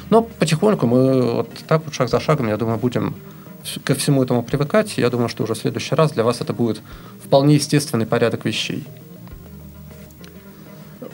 Но 0.09 0.23
потихоньку 0.23 0.87
мы 0.87 1.33
вот 1.33 1.49
так 1.67 1.85
вот 1.85 1.93
шаг 1.93 2.09
за 2.09 2.19
шагом, 2.19 2.47
я 2.47 2.57
думаю, 2.57 2.77
будем 2.77 3.15
ко 3.83 3.93
всему 3.95 4.23
этому 4.23 4.43
привыкать. 4.43 4.97
Я 4.97 5.09
думаю, 5.09 5.29
что 5.29 5.43
уже 5.43 5.53
в 5.53 5.57
следующий 5.57 5.95
раз 5.95 6.11
для 6.11 6.23
вас 6.23 6.41
это 6.41 6.53
будет 6.53 6.81
вполне 7.23 7.55
естественный 7.55 8.05
порядок 8.05 8.45
вещей. 8.45 8.85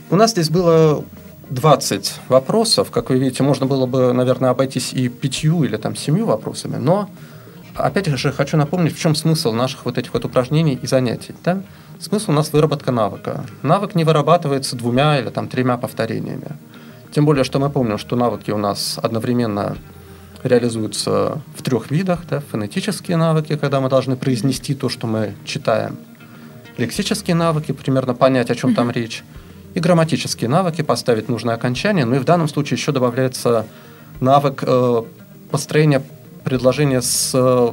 У 0.09 0.15
нас 0.15 0.31
здесь 0.31 0.49
было 0.49 1.03
20 1.49 2.13
вопросов. 2.29 2.91
Как 2.91 3.09
вы 3.09 3.17
видите, 3.17 3.43
можно 3.43 3.65
было 3.65 3.85
бы, 3.85 4.13
наверное, 4.13 4.51
обойтись 4.51 4.93
и 4.93 5.09
пятью 5.09 5.63
или 5.63 5.77
там 5.77 5.95
семью 5.95 6.25
вопросами, 6.25 6.77
но 6.77 7.09
опять 7.75 8.07
же 8.07 8.31
хочу 8.31 8.57
напомнить, 8.57 8.95
в 8.95 8.99
чем 8.99 9.15
смысл 9.15 9.51
наших 9.51 9.85
вот 9.85 9.97
этих 9.97 10.13
вот 10.13 10.25
упражнений 10.25 10.79
и 10.81 10.87
занятий. 10.87 11.35
Да? 11.43 11.61
Смысл 11.99 12.31
у 12.31 12.33
нас 12.33 12.53
выработка 12.53 12.91
навыка. 12.91 13.45
Навык 13.61 13.95
не 13.95 14.03
вырабатывается 14.03 14.75
двумя 14.75 15.19
или 15.19 15.29
там 15.29 15.47
тремя 15.47 15.77
повторениями. 15.77 16.57
Тем 17.15 17.23
более, 17.23 17.45
что 17.45 17.59
мы 17.59 17.69
помним, 17.69 17.97
что 17.97 18.17
навыки 18.17 18.51
у 18.51 18.57
нас 18.57 18.99
одновременно 19.01 19.77
реализуются 20.43 21.41
в 21.55 21.61
трех 21.61 21.89
видах. 21.89 22.25
Да? 22.29 22.41
Фонетические 22.51 23.15
навыки, 23.15 23.55
когда 23.55 23.79
мы 23.79 23.87
должны 23.87 24.17
произнести 24.17 24.75
то, 24.75 24.89
что 24.89 25.07
мы 25.07 25.33
читаем. 25.45 25.95
Лексические 26.75 27.35
навыки, 27.37 27.71
примерно 27.71 28.15
понять, 28.15 28.51
о 28.51 28.55
чем 28.55 28.75
там 28.75 28.91
речь. 28.91 29.23
И 29.75 29.79
грамматические 29.79 30.49
навыки, 30.49 30.81
поставить 30.81 31.29
нужное 31.29 31.55
окончание. 31.55 32.03
Ну 32.03 32.17
и 32.17 32.19
в 32.19 32.25
данном 32.25 32.49
случае 32.49 32.75
еще 32.75 32.91
добавляется 32.91 33.65
навык 34.19 34.65
э, 34.67 35.03
построения 35.51 36.03
предложения 36.43 37.01
с 37.01 37.31
э, 37.33 37.71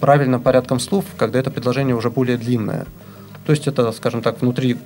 правильным 0.00 0.42
порядком 0.42 0.80
слов, 0.80 1.04
когда 1.16 1.38
это 1.38 1.52
предложение 1.52 1.94
уже 1.94 2.10
более 2.10 2.36
длинное. 2.36 2.84
То 3.46 3.52
есть 3.52 3.68
это, 3.68 3.92
скажем 3.92 4.22
так, 4.22 4.40
внутри 4.40 4.76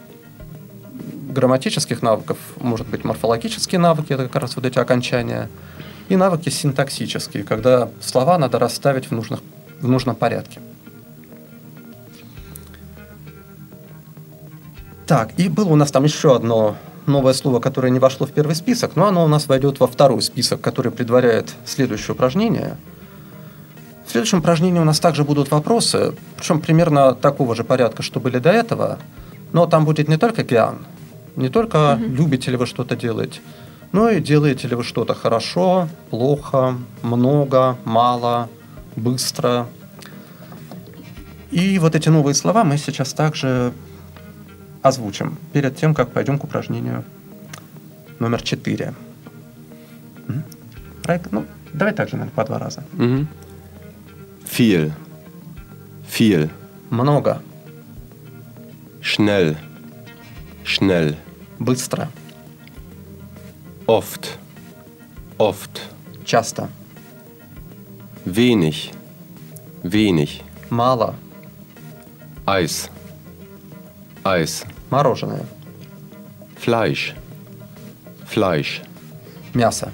грамматических 1.30 2.02
навыков 2.02 2.38
может 2.56 2.86
быть 2.88 3.04
морфологические 3.04 3.78
навыки, 3.78 4.12
это 4.12 4.28
как 4.28 4.42
раз 4.42 4.56
вот 4.56 4.64
эти 4.66 4.78
окончания, 4.78 5.48
и 6.08 6.16
навыки 6.16 6.48
синтаксические, 6.48 7.44
когда 7.44 7.88
слова 8.00 8.36
надо 8.38 8.58
расставить 8.58 9.06
в, 9.06 9.12
нужных, 9.12 9.40
в 9.80 9.88
нужном 9.88 10.16
порядке. 10.16 10.60
Так, 15.06 15.30
и 15.38 15.48
было 15.48 15.70
у 15.70 15.76
нас 15.76 15.90
там 15.90 16.04
еще 16.04 16.36
одно 16.36 16.76
новое 17.06 17.32
слово, 17.32 17.60
которое 17.60 17.90
не 17.90 17.98
вошло 17.98 18.26
в 18.26 18.30
первый 18.30 18.54
список, 18.54 18.96
но 18.96 19.06
оно 19.06 19.24
у 19.24 19.28
нас 19.28 19.48
войдет 19.48 19.80
во 19.80 19.86
второй 19.86 20.22
список, 20.22 20.60
который 20.60 20.92
предваряет 20.92 21.54
следующее 21.64 22.14
упражнение. 22.14 22.76
В 24.06 24.10
следующем 24.10 24.38
упражнении 24.38 24.80
у 24.80 24.84
нас 24.84 24.98
также 24.98 25.24
будут 25.24 25.50
вопросы, 25.50 26.14
причем 26.36 26.60
примерно 26.60 27.14
такого 27.14 27.54
же 27.54 27.64
порядка, 27.64 28.02
что 28.02 28.18
были 28.18 28.38
до 28.38 28.50
этого, 28.50 28.98
но 29.52 29.66
там 29.66 29.84
будет 29.84 30.08
не 30.08 30.16
только 30.16 30.42
гиан, 30.42 30.78
не 31.36 31.48
только 31.48 31.98
любите 32.00 32.50
ли 32.50 32.56
вы 32.56 32.66
что-то 32.66 32.96
делать, 32.96 33.40
но 33.92 34.08
и 34.08 34.20
делаете 34.20 34.68
ли 34.68 34.76
вы 34.76 34.84
что-то 34.84 35.14
хорошо, 35.14 35.88
плохо, 36.10 36.76
много, 37.02 37.76
мало, 37.84 38.48
быстро. 38.96 39.66
И 41.50 41.78
вот 41.78 41.94
эти 41.94 42.08
новые 42.08 42.34
слова 42.34 42.64
мы 42.64 42.78
сейчас 42.78 43.12
также 43.12 43.72
озвучим 44.82 45.36
перед 45.52 45.76
тем, 45.76 45.94
как 45.94 46.12
пойдем 46.12 46.38
к 46.38 46.44
упражнению 46.44 47.04
номер 48.18 48.42
4. 48.42 48.94
Райк, 51.04 51.28
ну, 51.32 51.44
давай 51.72 51.92
также, 51.92 52.16
наверное, 52.16 52.34
по 52.34 52.44
два 52.44 52.58
раза. 52.58 52.84
Viel. 54.56 54.92
Viel. 56.18 56.50
Много, 56.90 57.40
Schnell. 59.00 59.56
Schnell. 60.70 61.16
быстро, 61.58 62.08
Oft. 63.86 64.28
Oft. 65.38 65.80
часто, 66.24 66.68
Wenig. 68.24 68.92
Wenig. 69.82 70.42
мало, 70.70 71.14
Eis. 72.46 72.88
Eis. 74.22 74.64
мороженое, 74.90 75.44
Fleisch. 76.64 77.14
Fleisch. 78.32 78.82
мясо. 79.54 79.90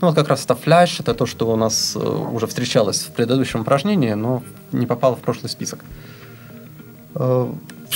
Ну, 0.00 0.08
вот 0.08 0.16
как 0.16 0.28
раз 0.28 0.44
это 0.44 0.54
фляж, 0.54 1.00
это 1.00 1.14
то, 1.14 1.24
что 1.26 1.50
у 1.50 1.56
нас 1.56 1.94
э, 1.96 1.98
уже 1.98 2.46
встречалось 2.46 3.02
в 3.02 3.12
предыдущем 3.12 3.60
упражнении, 3.60 4.12
но 4.12 4.42
не 4.72 4.84
попало 4.86 5.16
в 5.16 5.20
прошлый 5.20 5.48
список. 5.48 5.84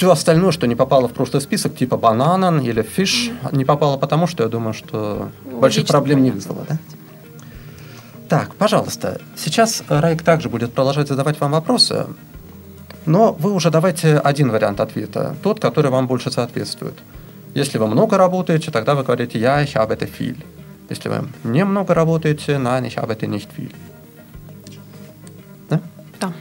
Все 0.01 0.11
остальное, 0.11 0.51
что 0.51 0.67
не 0.67 0.75
попало 0.77 1.09
в 1.09 1.13
прошлый 1.13 1.43
список, 1.43 1.77
типа 1.77 1.99
бананан 1.99 2.59
или 2.61 2.81
фиш, 2.81 3.33
не 3.53 3.67
попало 3.67 3.99
потому, 3.99 4.27
что 4.27 4.43
я 4.43 4.49
думаю, 4.49 4.73
что 4.73 5.31
больших 5.45 5.83
Логично, 5.83 5.93
проблем 5.93 6.23
не 6.23 6.31
понятно. 6.31 6.55
вызвало, 6.55 6.67
да? 6.67 6.79
Так, 8.31 8.55
пожалуйста, 8.55 9.21
сейчас 9.37 9.85
Райк 9.91 10.23
также 10.23 10.49
будет 10.49 10.73
продолжать 10.73 11.09
задавать 11.09 11.39
вам 11.39 11.53
вопросы, 11.53 12.07
но 13.05 13.33
вы 13.33 13.53
уже 13.53 13.71
давайте 13.71 14.17
один 14.17 14.51
вариант 14.51 14.81
ответа, 14.81 15.37
тот, 15.43 15.61
который 15.61 15.91
вам 15.91 16.07
больше 16.07 16.31
соответствует. 16.31 16.95
Если 17.53 17.77
вы 17.77 17.87
много 17.87 18.17
работаете, 18.17 18.71
тогда 18.71 18.95
вы 18.95 19.05
говорите 19.05 19.39
«я, 19.39 19.63
ich 19.63 19.75
arbeite 19.75 20.11
viel». 20.19 20.43
Если 20.89 21.11
вы 21.11 21.29
немного 21.45 21.93
работаете, 21.93 22.53
«nein, 22.53 22.87
ich 22.87 22.97
arbeite 22.97 23.27
nicht 23.27 23.49
viel». 23.55 23.75
Да? 25.69 25.83
Да. 26.19 26.33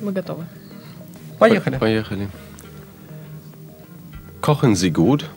Мы 0.00 0.12
готовы. 0.12 0.44
Поехали. 1.40 1.78
Поехали. 1.78 2.28
Kochen 4.42 4.74
Sie 4.74 4.90
gut? 4.90 5.30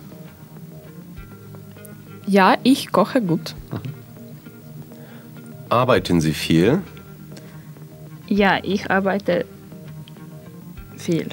Ja, 2.26 2.58
ich 2.64 2.92
koche 2.92 3.22
gut. 3.22 3.54
Arbeiten 5.70 6.22
Sie 6.22 6.34
viel? 6.34 6.82
Ja, 8.28 8.58
ich 8.64 8.90
arbeite 8.90 9.46
viel. 10.98 11.28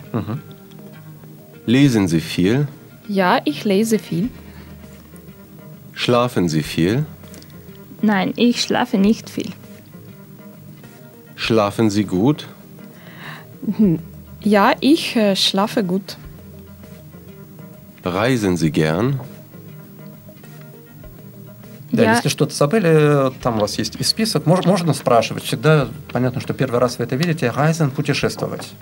Lesen 1.65 2.09
Sie 2.09 2.21
viel? 2.21 2.69
Ja, 3.09 3.41
ich 3.47 3.65
lese 3.65 3.99
viel. 3.99 4.29
Schlafen 5.95 6.51
Sie 6.51 6.63
viel? 6.63 7.07
Nein, 8.03 8.35
ich 8.37 8.61
schlafe 8.61 8.99
nicht 8.99 9.31
viel. 9.31 9.51
Schlafen 11.37 11.89
Sie 11.89 12.05
gut? 12.05 12.49
Ja, 14.43 14.73
ich 14.81 15.17
äh, 15.17 15.37
schlafe 15.37 15.85
gut. 15.85 16.17
Reisen 18.05 18.57
Sie 18.57 18.71
gern? 18.71 19.21
Да, 21.93 22.05
Я- 22.05 22.13
если 22.17 22.29
что-то 22.31 22.55
забыли, 22.55 23.31
там 23.43 23.59
у 23.59 23.61
вас 23.61 23.77
есть 23.79 23.97
и 23.97 24.03
список, 24.03 24.45
мож- 24.47 24.67
можно 24.67 24.95
спрашивать. 24.95 25.43
Всегда 25.45 25.89
понятно, 26.11 26.41
что 26.41 26.55
первый 26.55 26.81
раз 26.81 26.99
вы 26.99 27.05
это 27.05 27.17
видите. 27.17 27.51
Райзен 27.51 27.91
путешествовать. 27.91 28.73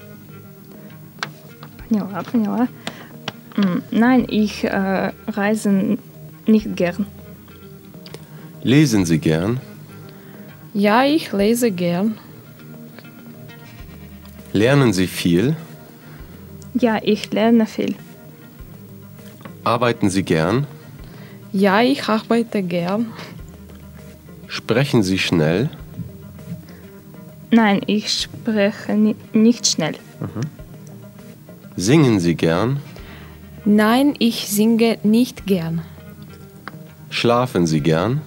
Поняла, 1.89 2.23
поняла. 2.31 2.68
Nein, 3.91 4.27
ich 4.29 4.62
äh, 4.64 5.12
reise 5.27 5.99
nicht 6.47 6.77
gern. 6.77 7.05
Lesen 8.62 9.05
Sie 9.05 9.18
gern? 9.18 9.61
Ja, 10.73 11.05
ich 11.05 11.33
lese 11.33 11.71
gern. 11.73 12.16
Lernen 14.53 14.93
Sie 14.93 15.09
viel? 15.09 15.57
Ja, 16.75 16.99
ich 17.03 17.33
lerne 17.33 17.66
viel. 17.66 17.97
Arbeiten 19.65 20.09
Sie 20.11 20.23
gern? 20.23 20.67
Ja, 21.53 21.81
ich 21.83 22.09
arbeite 22.09 22.63
gern. 22.63 23.07
Sprechen 24.47 25.03
Sie 25.03 25.19
schnell? 25.19 25.69
Nein, 27.51 27.81
ich 27.87 28.13
spreche 28.13 28.95
ni 28.95 29.17
nicht 29.33 29.67
schnell. 29.67 29.95
Singen 31.77 32.21
Sie 32.21 32.35
gern? 32.35 32.81
Nein, 33.65 34.15
ich 34.19 34.49
singe 34.49 34.99
nicht 35.03 35.47
gern. 35.47 35.83
Schlafen 37.11 37.67
Sie 37.67 37.81
gern? 37.81 38.23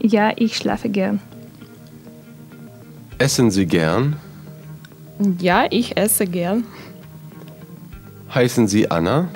Ja, 0.00 0.32
ich 0.36 0.56
schlafe 0.56 0.90
gern. 0.90 1.20
Essen 3.18 3.50
Sie 3.50 3.66
gern? 3.66 4.16
Ja, 5.40 5.66
ich 5.70 5.96
esse 5.96 6.26
gern. 6.26 6.64
Heißen 8.34 8.68
Sie 8.68 8.90
Anna? 8.90 9.28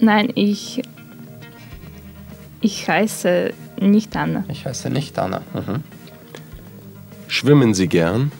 Nein, 0.00 0.30
ich. 0.34 0.82
Ich 2.60 2.88
heiße 2.88 3.52
nicht 3.80 4.16
Anna. 4.16 4.44
Ich 4.48 4.64
heiße 4.64 4.88
nicht 4.90 5.18
Anna. 5.18 5.42
Mhm. 5.52 5.82
Schwimmen 7.28 7.74
Sie 7.74 7.88
gern? 7.88 8.32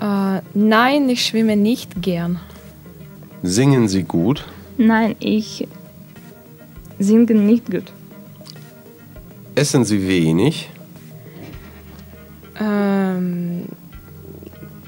Äh, 0.00 0.40
nein, 0.54 1.08
ich 1.08 1.26
schwimme 1.26 1.56
nicht 1.56 2.00
gern. 2.00 2.40
Singen 3.42 3.88
Sie 3.88 4.04
gut? 4.04 4.44
Nein, 4.78 5.16
ich 5.18 5.66
singe 6.98 7.34
nicht 7.34 7.70
gut. 7.70 7.92
Essen 9.54 9.84
Sie 9.84 10.06
wenig? 10.06 10.70
Ähm, 12.60 13.64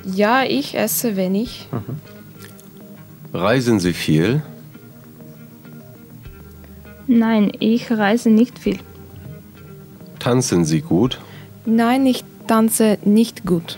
ja, 0.04 0.44
ich 0.44 0.76
esse 0.76 1.16
wenig. 1.16 1.68
Reisen 3.32 3.80
Sie 3.80 3.92
viel? 3.92 4.42
Nein, 7.09 7.51
ich 7.59 7.91
reise 7.91 8.29
nicht 8.29 8.57
viel. 8.59 8.79
Tanzen 10.19 10.65
Sie 10.65 10.81
gut? 10.81 11.19
Nein, 11.65 12.05
ich 12.05 12.23
tanze 12.47 12.97
nicht 13.05 13.45
gut. 13.45 13.77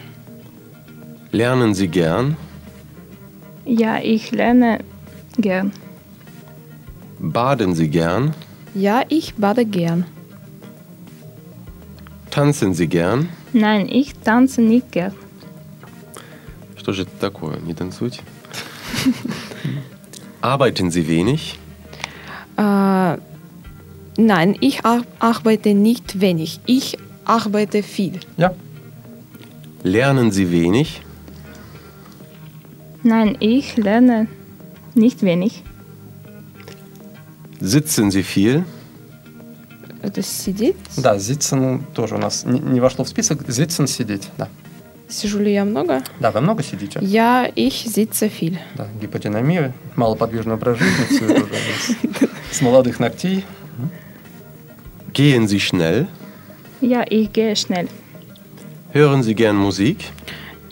Lernen 1.32 1.74
Sie 1.74 1.88
gern? 1.88 2.38
Ja, 3.66 4.00
ich 4.02 4.32
lerne 4.32 4.80
gern. 5.38 5.72
Baden 7.20 7.76
Sie 7.76 7.90
gern? 7.90 8.34
Ja, 8.74 9.04
ich 9.10 9.36
bade 9.36 9.66
gern. 9.66 10.06
Tanzen 12.32 12.74
Sie 12.74 12.88
gern? 12.88 13.30
Nein, 13.54 13.90
ich 13.90 14.14
tanze 14.20 14.62
nicht 14.62 14.92
gern. 14.92 15.14
Что 16.76 16.94
же 16.94 17.02
это 17.02 17.12
такое? 17.20 17.60
Не 17.60 17.74
танцуйте. 17.74 18.22
Arbeiten 20.42 20.92
Sie 20.92 21.08
wenig? 21.08 21.60
Äh, 22.57 23.17
nein, 24.17 24.57
ich 24.61 24.85
ar 24.85 25.03
arbeite 25.19 25.75
nicht 25.75 26.21
wenig. 26.21 26.61
Ich 26.67 26.99
arbeite 27.25 27.83
viel. 27.83 28.21
Ja. 28.37 28.55
Lernen 29.83 30.31
Sie 30.31 30.51
wenig? 30.51 31.03
Nein, 33.03 33.37
ich 33.41 33.77
lerne 33.77 34.29
nicht 34.95 35.23
wenig. 35.23 35.63
Sitzen 37.61 38.11
Sie 38.11 38.23
viel? 38.23 38.65
Это 40.03 40.21
сидеть? 40.23 40.77
Да, 40.97 41.17
Зитсен 41.19 41.85
тоже 41.95 42.17
у 42.17 42.19
нас 42.19 42.45
не, 42.45 42.59
не 42.59 42.81
вошло 42.81 43.05
в 43.05 43.09
список. 43.09 43.49
Зитсен 43.49 43.87
сидеть, 43.87 44.29
да. 44.37 44.49
Сижу 45.09 45.39
ли 45.41 45.53
я 45.53 45.65
много? 45.65 46.03
Да, 46.21 46.31
вы 46.33 46.41
много 46.41 46.63
сидите? 46.63 46.99
Я, 47.03 47.49
ich 47.55 47.87
sitze 47.87 48.29
viel. 48.29 48.59
Да, 48.77 48.89
гиподинамия, 49.01 49.75
малоподвижный 49.95 50.55
образ 50.55 50.79
жизни, 50.79 51.05
все 51.09 51.25
это 51.27 51.45
уже 51.45 51.55
z 52.53 52.63
młodych 52.63 53.01
na. 53.01 53.11
Gehen 55.13 55.49
Sie 55.49 55.61
schnell? 55.61 56.07
Ja, 56.81 57.05
ich 57.11 57.33
gehe 57.33 57.57
schnell. 57.57 57.89
Hören 58.93 59.23
Sie 59.23 59.35
gern 59.35 59.57
Musik? 59.57 59.99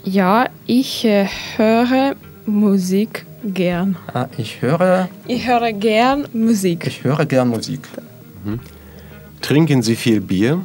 Ja, 0.03 0.49
ich 0.67 1.05
äh, 1.05 1.27
höre 1.57 2.15
Musik 2.45 3.25
gern. 3.43 3.95
Ah, 4.13 4.27
ich 4.37 4.61
höre. 4.61 5.09
Ich 5.27 5.47
höre 5.47 5.73
gern 5.73 6.27
Musik. 6.33 6.85
Ich 6.87 7.03
höre 7.03 7.25
gern 7.25 7.47
Musik. 7.49 7.87
Mhm. 8.43 8.59
Trinken 9.41 9.81
Sie 9.81 9.95
viel 9.95 10.21
Bier? 10.21 10.61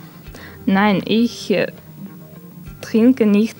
Nein, 0.66 1.02
ich 1.06 1.50
äh, 1.50 1.68
trinke 2.80 3.26
nicht 3.26 3.56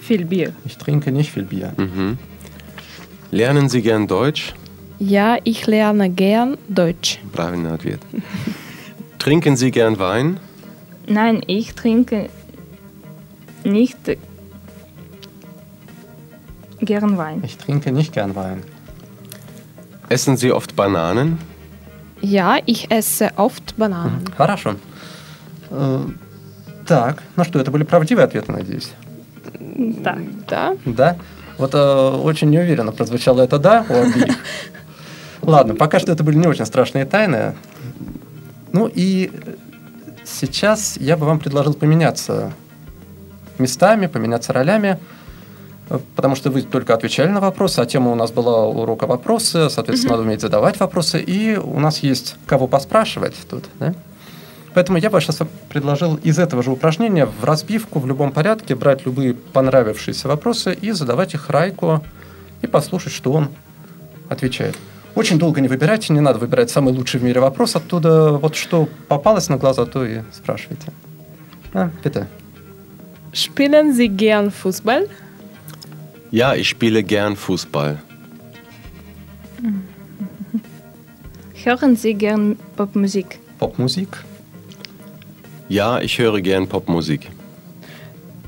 viel 0.00 0.24
Bier. 0.24 0.52
Ich 0.64 0.76
trinke 0.76 1.12
nicht 1.12 1.30
viel 1.32 1.44
Bier. 1.44 1.72
Mhm. 1.76 2.18
Lernen 3.30 3.68
Sie 3.68 3.82
gern 3.82 4.06
Deutsch? 4.06 4.54
Ja, 4.99 5.37
ich 5.43 5.67
lerne 5.67 6.09
gern 6.09 6.57
Deutsch. 6.67 7.19
Правильный 7.33 7.71
ответ. 7.71 7.99
Trinken 9.19 9.55
Sie 9.57 9.71
gern 9.71 9.97
Wein? 9.99 10.39
Nein, 11.07 11.41
ich 11.47 11.73
trinke 11.73 12.29
nicht 13.63 13.97
gern 16.79 17.17
Wein. 17.17 17.41
Ich 17.43 17.57
trinke 17.57 17.91
nicht 17.91 18.13
gern 18.13 18.35
Wein. 18.35 18.63
Essen 20.09 20.37
Sie 20.37 20.51
oft 20.51 20.75
Bananen? 20.75 21.37
Ja, 22.21 22.57
ich 22.65 22.91
esse 22.91 23.31
oft 23.35 23.75
Bananen. 23.77 24.23
Хорошо. 24.37 24.75
Э, 25.71 25.99
Так, 26.85 27.23
ну 27.37 27.43
что, 27.43 27.59
это 27.59 27.71
были 27.71 27.83
правдивые 27.83 28.25
ответы, 28.25 28.51
надеюсь? 28.51 28.91
Да. 29.59 30.17
Да? 30.47 30.73
Да? 30.85 31.15
Вот 31.57 31.73
э, 31.73 31.77
очень 31.77 32.49
неуверенно 32.49 32.91
прозвучало 32.91 33.41
это 33.41 33.57
«да» 33.59 33.85
у 33.89 33.93
обеих. 33.93 34.35
Ладно, 35.42 35.74
пока 35.74 35.98
что 35.98 36.12
это 36.12 36.24
были 36.24 36.36
не 36.36 36.46
очень 36.46 36.66
страшные 36.66 37.04
тайны. 37.04 37.54
Ну 38.72 38.90
и 38.92 39.30
сейчас 40.24 40.96
я 40.98 41.16
бы 41.16 41.26
вам 41.26 41.38
предложил 41.38 41.74
поменяться 41.74 42.52
местами, 43.58 44.06
поменяться 44.06 44.52
ролями, 44.52 44.98
потому 46.16 46.36
что 46.36 46.50
вы 46.50 46.62
только 46.62 46.94
отвечали 46.94 47.28
на 47.28 47.40
вопросы, 47.40 47.80
а 47.80 47.86
тема 47.86 48.12
у 48.12 48.14
нас 48.14 48.30
была 48.30 48.66
урока 48.66 49.06
вопросы, 49.06 49.70
соответственно, 49.70 50.12
надо 50.12 50.22
уметь 50.24 50.40
задавать 50.40 50.78
вопросы, 50.78 51.20
и 51.20 51.56
у 51.56 51.80
нас 51.80 52.00
есть 52.00 52.36
кого 52.46 52.66
поспрашивать 52.66 53.34
тут, 53.48 53.64
да? 53.78 53.94
Поэтому 54.74 54.98
я 54.98 55.10
бы 55.10 55.20
сейчас 55.20 55.38
предложил 55.70 56.16
из 56.16 56.38
этого 56.38 56.62
же 56.62 56.70
упражнения 56.70 57.26
в 57.26 57.42
разбивку 57.42 57.98
в 57.98 58.06
любом 58.06 58.30
порядке 58.30 58.76
брать 58.76 59.06
любые 59.06 59.34
понравившиеся 59.34 60.28
вопросы 60.28 60.72
и 60.72 60.92
задавать 60.92 61.34
их 61.34 61.48
Райку 61.50 62.04
и 62.62 62.66
послушать, 62.66 63.12
что 63.12 63.32
он 63.32 63.48
отвечает. 64.28 64.76
Очень 65.15 65.37
долго 65.37 65.61
не 65.61 65.67
выбирайте, 65.67 66.11
не 66.13 66.21
надо 66.21 66.39
выбирать 66.39 66.71
самый 66.71 66.93
лучший 66.93 67.19
в 67.19 67.23
мире 67.23 67.39
вопрос, 67.39 67.75
оттуда 67.75 68.31
вот 68.31 68.55
что 68.55 68.89
попалось 69.07 69.47
на 69.49 69.57
глаза, 69.57 69.85
то 69.85 70.05
и 70.05 70.21
спрашивайте. 70.31 70.91
А, 71.73 71.89
bitte. 72.03 72.27
Spielen 73.31 73.93
Sie 73.93 74.09
gern 74.09 74.51
Fußball? 74.51 75.09
Ja, 76.31 76.55
ich 76.55 76.69
spiele 76.69 77.03
gern 77.03 77.35
Fußball. 77.35 77.99
Hören 81.63 81.95
Sie 81.95 82.13
gern 82.13 82.57
Popmusik? 82.75 83.39
Поп-музик. 83.57 84.23
Ja, 85.69 86.01
ich 86.01 86.19
höre 86.19 86.41
gern 86.41 86.67
Popmusik. 86.67 87.29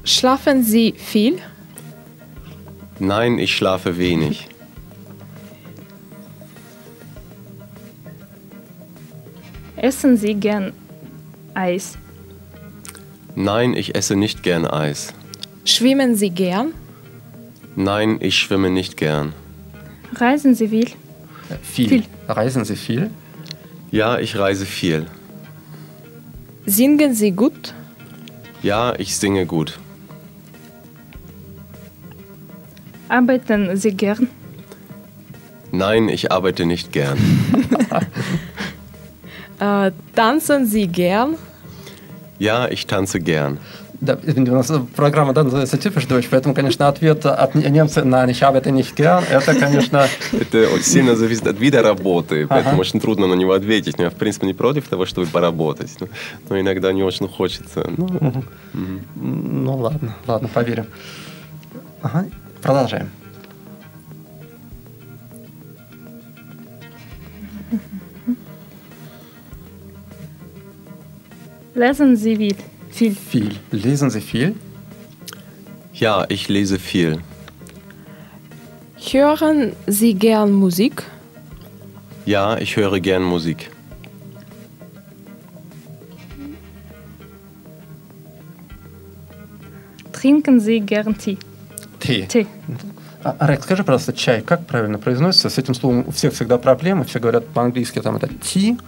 Schlafen 0.03 0.63
Sie 0.63 0.93
viel? 0.97 1.37
Nein, 2.99 3.39
ich 3.39 3.55
schlafe 3.55 3.97
wenig. 3.97 4.47
Essen 9.82 10.18
Sie 10.18 10.34
gern 10.34 10.74
Eis? 11.54 11.96
Nein, 13.34 13.72
ich 13.72 13.94
esse 13.94 14.14
nicht 14.14 14.42
gern 14.42 14.66
Eis. 14.66 15.14
Schwimmen 15.64 16.16
Sie 16.16 16.28
gern? 16.28 16.74
Nein, 17.76 18.18
ich 18.20 18.36
schwimme 18.36 18.68
nicht 18.68 18.98
gern. 18.98 19.32
Reisen 20.12 20.54
Sie 20.54 20.68
viel? 20.68 20.90
Viel. 21.62 21.88
Viel. 21.88 22.02
Reisen 22.28 22.66
Sie 22.66 22.76
viel? 22.76 23.10
Ja, 23.90 24.18
ich 24.18 24.36
reise 24.36 24.66
viel. 24.66 25.06
Singen 26.66 27.14
Sie 27.14 27.30
gut? 27.30 27.72
Ja, 28.62 28.94
ich 28.98 29.16
singe 29.16 29.46
gut. 29.46 29.78
Arbeiten 33.08 33.74
Sie 33.78 33.92
gern? 33.92 34.28
Nein, 35.72 36.10
ich 36.10 36.30
arbeite 36.30 36.66
nicht 36.66 36.92
gern. 36.92 37.18
Äh, 39.60 39.92
tanzen 40.14 40.66
Sie 40.66 40.86
gern? 40.86 41.36
Ja, 42.38 42.68
ich 42.68 42.86
tanze 42.86 43.20
gern. 43.20 43.58
Да, 44.00 44.18
извините, 44.22 44.52
у 44.52 44.54
нас 44.54 44.72
программа 44.96 45.34
да, 45.34 45.44
называется 45.44 45.76
«Typisch 45.76 46.08
Deutsch», 46.08 46.28
поэтому, 46.30 46.54
конечно, 46.54 46.88
ответ 46.88 47.26
от 47.26 47.54
немца 47.54 48.00
«Nein, 48.00 48.30
ich 48.30 48.42
arbeite 48.42 48.70
nicht 48.70 48.96
gern»– 48.96 49.22
это, 49.30 49.54
конечно, 49.54 50.08
Это 50.32 50.70
очень 50.70 50.84
сильно 50.84 51.14
зависит 51.16 51.46
от 51.46 51.60
вида 51.60 51.82
работы, 51.82 52.46
поэтому 52.46 52.80
очень 52.80 52.98
трудно 52.98 53.26
на 53.26 53.34
него 53.34 53.52
ответить. 53.52 53.98
Но 53.98 54.04
я, 54.04 54.10
в 54.10 54.14
принципе, 54.14 54.46
не 54.46 54.54
против 54.54 54.88
того, 54.88 55.04
чтобы 55.04 55.26
поработать. 55.26 55.94
Но, 56.00 56.08
но 56.48 56.58
иногда 56.58 56.94
не 56.94 57.02
очень 57.02 57.28
хочется. 57.28 57.90
Ну, 57.94 58.42
ну 59.16 59.76
ладно, 59.76 60.16
ладно, 60.26 60.48
поверим. 60.48 60.86
Ага, 62.00 62.24
продолжаем. 62.62 63.10
Lesen 71.79 72.15
Sie 72.15 72.35
viel? 72.37 72.55
Viel. 72.89 73.15
Viel. 73.15 73.51
Lesen 73.71 74.09
Sie 74.09 74.21
viel? 74.21 74.55
ja, 75.99 76.25
ich 76.29 76.49
lese 76.49 76.77
viel. 76.77 77.19
Hören 79.11 79.73
Sie 79.87 80.13
gern 80.13 80.51
Musik? 80.51 81.03
Ja, 82.25 82.57
ich 82.57 82.75
höre 82.75 82.99
gern 82.99 83.23
Musik. 83.23 83.69
Trinken 90.11 90.59
Sie 90.59 90.79
gern 90.79 91.17
Tee? 91.17 91.37
Tee. 91.99 92.25
Tee. 92.27 92.47
А, 93.23 93.35
Арек, 93.39 93.63
скажи, 93.63 93.83
пожалуйста, 93.83 94.13
чай 94.13 94.41
как 94.41 94.65
правильно 94.65 94.97
произносится? 94.97 95.49
С 95.49 95.57
этим 95.57 95.73
словом 95.75 96.05
у 96.07 96.11
всех 96.11 96.33
всегда 96.33 96.57
проблемы. 96.57 97.05
Все 97.05 97.19
говорят 97.19 97.47
по-английски, 97.47 98.01
там 98.01 98.15
это 98.15 98.27
tea. 98.27 98.79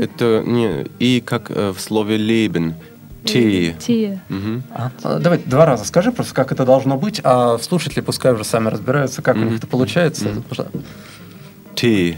Это 0.00 0.42
не 0.46 0.86
и 0.98 1.20
как 1.20 1.50
э, 1.50 1.72
в 1.76 1.78
слове 1.78 2.16
leben. 2.16 2.72
Tee. 3.22 3.76
Tee. 3.76 4.18
Мгм. 4.30 4.62
А, 4.70 4.90
а, 5.02 5.18
Давай 5.18 5.38
два 5.44 5.66
раза 5.66 5.84
скажи 5.84 6.10
просто, 6.10 6.34
как 6.34 6.52
это 6.52 6.64
должно 6.64 6.96
быть, 6.96 7.20
а 7.22 7.58
слушатели 7.58 8.00
пускай 8.00 8.32
уже 8.32 8.44
сами 8.44 8.68
разбираются, 8.68 9.20
как 9.20 9.36
у 9.36 9.40
них 9.40 9.58
это 9.58 9.66
получается. 9.66 10.42
Tee. 11.74 12.16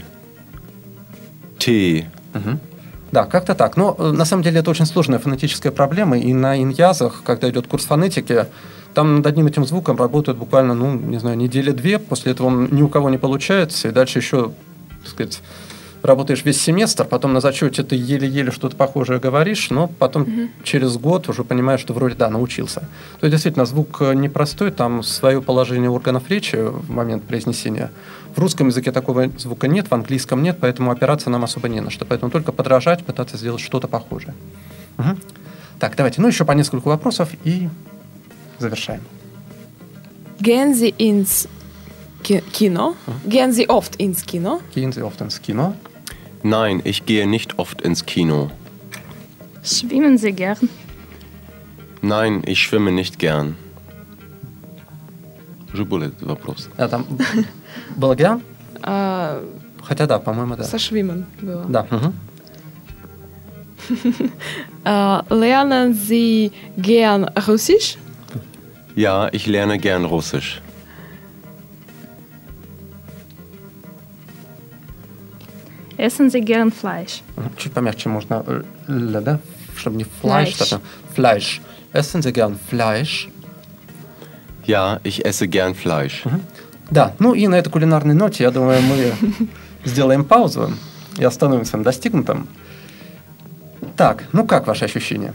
Tee. 1.59 2.05
Мгм. 2.33 2.59
Да, 3.11 3.25
как-то 3.25 3.53
так. 3.53 3.75
Но 3.75 3.97
э, 3.99 4.11
на 4.11 4.23
самом 4.23 4.43
деле 4.43 4.61
это 4.61 4.71
очень 4.71 4.85
сложная 4.85 5.19
фонетическая 5.19 5.73
проблема, 5.73 6.17
и 6.17 6.33
на 6.33 6.57
иньязах, 6.57 7.21
когда 7.25 7.49
идет 7.49 7.67
курс 7.67 7.83
фонетики, 7.83 8.45
там 8.93 9.17
над 9.17 9.27
одним 9.27 9.47
этим 9.47 9.65
звуком 9.65 9.97
работают 9.97 10.37
буквально, 10.37 10.73
ну, 10.73 10.93
не 10.93 11.19
знаю, 11.19 11.35
недели 11.35 11.71
две, 11.71 11.99
после 11.99 12.31
этого 12.31 12.47
он 12.47 12.69
ни 12.71 12.81
у 12.81 12.87
кого 12.87 13.09
не 13.09 13.17
получается, 13.17 13.89
и 13.89 13.91
дальше 13.91 14.19
еще, 14.19 14.53
так 15.01 15.11
сказать, 15.11 15.41
работаешь 16.03 16.43
весь 16.43 16.61
семестр, 16.61 17.05
потом 17.05 17.33
на 17.33 17.39
зачете 17.39 17.83
ты 17.83 17.95
еле-еле 17.95 18.51
что-то 18.51 18.75
похожее 18.75 19.19
говоришь, 19.19 19.69
но 19.69 19.87
потом 19.87 20.49
через 20.63 20.97
год 20.97 21.29
уже 21.29 21.43
понимаешь, 21.43 21.79
что 21.79 21.93
вроде, 21.93 22.15
да, 22.15 22.29
научился. 22.29 22.81
То 23.19 23.25
есть, 23.25 23.31
действительно, 23.31 23.65
звук 23.65 24.01
э, 24.01 24.13
непростой, 24.13 24.71
там 24.71 25.01
свое 25.01 25.41
положение 25.41 25.89
органов 25.89 26.29
речи 26.29 26.57
в 26.57 26.91
момент 26.91 27.23
произнесения. 27.23 27.89
В 28.35 28.39
русском 28.39 28.67
языке 28.67 28.91
такого 28.91 29.29
звука 29.37 29.67
нет, 29.67 29.87
в 29.89 29.93
английском 29.93 30.43
нет, 30.43 30.57
поэтому 30.59 30.91
опираться 30.91 31.29
нам 31.29 31.43
особо 31.43 31.69
не 31.69 31.79
на 31.79 31.89
что. 31.89 32.05
Поэтому 32.05 32.31
только 32.31 32.51
подражать, 32.51 33.05
пытаться 33.05 33.37
сделать 33.37 33.61
что-то 33.61 33.87
похожее. 33.87 34.33
Мгм. 34.97 35.19
Так, 35.79 35.95
давайте, 35.95 36.21
ну 36.21 36.27
еще 36.27 36.43
по 36.43 36.51
несколько 36.51 36.87
вопросов 36.87 37.29
и 37.43 37.69
завершаем. 38.59 39.01
Gehen 40.39 40.73
Sie 40.73 40.93
ins 40.97 41.47
Ki 42.23 42.41
Kino? 42.51 42.95
Gehen 43.25 43.53
Sie 43.53 43.69
oft 43.69 43.95
ins 43.97 44.25
Kino? 44.25 44.61
Gehen 44.75 44.91
Sie 44.91 45.01
oft 45.01 45.21
ins 45.21 45.41
Kino? 45.41 45.75
Nein, 46.42 46.80
ich 46.84 47.04
gehe 47.06 47.26
nicht 47.26 47.58
oft 47.58 47.82
ins 47.82 48.06
Kino. 48.06 48.50
Schwimmen 49.62 50.18
Sie 50.18 50.32
gern? 50.32 50.68
Nein, 52.00 52.42
ich 52.46 52.60
schwimme 52.62 52.92
nicht 52.92 53.18
gern. 53.18 53.56
Уже 55.72 55.84
был 55.84 56.02
этот 56.02 56.22
вопрос. 56.22 56.68
А 56.76 56.88
там 56.88 57.04
было 57.96 58.14
гиан? 58.14 58.40
А, 58.82 59.42
Хотя 59.82 60.06
да, 60.06 60.18
по-моему, 60.18 60.56
да. 60.56 60.64
Со 60.64 60.76
Schwimmen 60.78 61.24
было. 61.40 61.64
Да. 61.68 61.86
мгм. 61.90 62.14
Äh, 64.84 65.34
lernen 65.34 65.94
Sie 65.94 66.52
gern 66.76 67.24
Russisch? 67.46 67.96
Ja, 68.94 69.28
ich 69.32 69.46
lerne 69.46 69.78
gern 69.78 70.04
Russisch. 70.04 70.60
Essen 76.03 76.29
Sie 76.29 76.41
gern 76.41 76.69
Fleisch? 76.69 77.21
Чуть 77.57 77.71
помягче 77.71 78.09
можно, 78.09 78.43
э, 78.45 78.63
л, 78.89 79.21
да? 79.21 79.39
Чтобы 79.77 79.95
не. 79.95 80.05
Fleisch. 80.21 80.55
что-то. 80.55 80.81
Fleisch. 81.15 81.61
Essen 81.93 82.21
Sie 82.21 82.33
gern 82.33 82.59
Fleisch? 82.69 83.29
Ja, 84.65 84.99
ich 85.05 85.23
esse 85.25 85.47
gern 85.47 85.73
Fleisch. 85.73 86.23
Да, 86.91 87.13
ну 87.19 87.33
и 87.33 87.47
на 87.47 87.55
этой 87.55 87.69
кулинарной 87.69 88.13
ноте, 88.15 88.43
я 88.43 88.51
думаю, 88.51 88.81
мы 88.81 89.13
сделаем 89.85 90.25
паузу 90.25 90.73
и 91.17 91.23
остановимся 91.23 91.77
на 91.77 91.83
достигнутом. 91.85 92.49
Так, 93.95 94.25
ну 94.33 94.45
как 94.45 94.67
ваши 94.67 94.83
ощущения? 94.83 95.33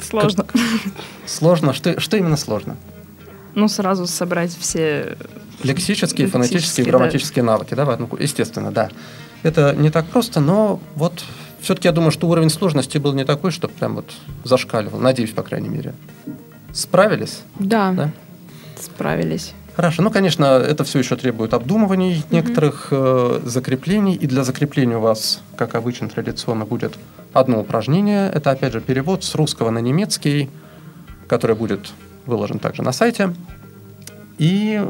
Сложно. 0.00 0.42
как- 0.42 0.60
Сложно? 1.26 1.72
Что, 1.72 2.00
что 2.00 2.16
именно 2.16 2.36
сложно? 2.36 2.76
Ну, 3.54 3.68
сразу 3.68 4.06
собрать 4.08 4.50
все... 4.58 5.16
Лексические, 5.62 6.28
фонетические, 6.28 6.84
да. 6.84 6.90
грамматические 6.90 7.42
навыки, 7.42 7.74
да, 7.74 7.84
в 7.84 7.90
одну 7.90 8.08
естественно, 8.18 8.70
да. 8.70 8.90
Это 9.42 9.74
не 9.74 9.90
так 9.90 10.06
просто, 10.06 10.40
но 10.40 10.80
вот 10.94 11.24
все-таки 11.60 11.88
я 11.88 11.92
думаю, 11.92 12.10
что 12.10 12.28
уровень 12.28 12.50
сложности 12.50 12.98
был 12.98 13.12
не 13.12 13.24
такой, 13.24 13.50
что 13.50 13.68
прям 13.68 13.96
вот 13.96 14.12
зашкаливал. 14.44 14.98
Надеюсь, 15.00 15.30
по 15.30 15.42
крайней 15.42 15.68
мере. 15.68 15.94
Справились? 16.72 17.40
Да, 17.58 17.92
Да? 17.92 18.10
справились. 18.80 19.54
Хорошо. 19.74 20.02
Ну, 20.02 20.10
конечно, 20.10 20.44
это 20.44 20.84
все 20.84 21.00
еще 21.00 21.16
требует 21.16 21.52
обдумываний, 21.52 22.24
некоторых 22.30 22.88
э, 22.90 23.40
закреплений. 23.44 24.14
И 24.14 24.26
для 24.26 24.42
закрепления 24.42 24.96
у 24.96 25.00
вас, 25.00 25.40
как 25.56 25.74
обычно, 25.74 26.08
традиционно 26.08 26.64
будет 26.64 26.94
одно 27.34 27.60
упражнение. 27.60 28.30
Это, 28.32 28.52
опять 28.52 28.72
же, 28.72 28.80
перевод 28.80 29.22
с 29.22 29.34
русского 29.34 29.70
на 29.70 29.78
немецкий, 29.78 30.48
который 31.28 31.56
будет 31.56 31.90
выложен 32.24 32.58
также 32.58 32.82
на 32.82 32.92
сайте. 32.92 33.34
И 34.38 34.82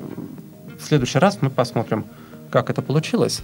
в 0.79 0.85
следующий 0.85 1.19
раз 1.19 1.39
мы 1.41 1.51
посмотрим, 1.51 2.07
как 2.51 2.71
это 2.71 2.83
получилось. 2.83 3.43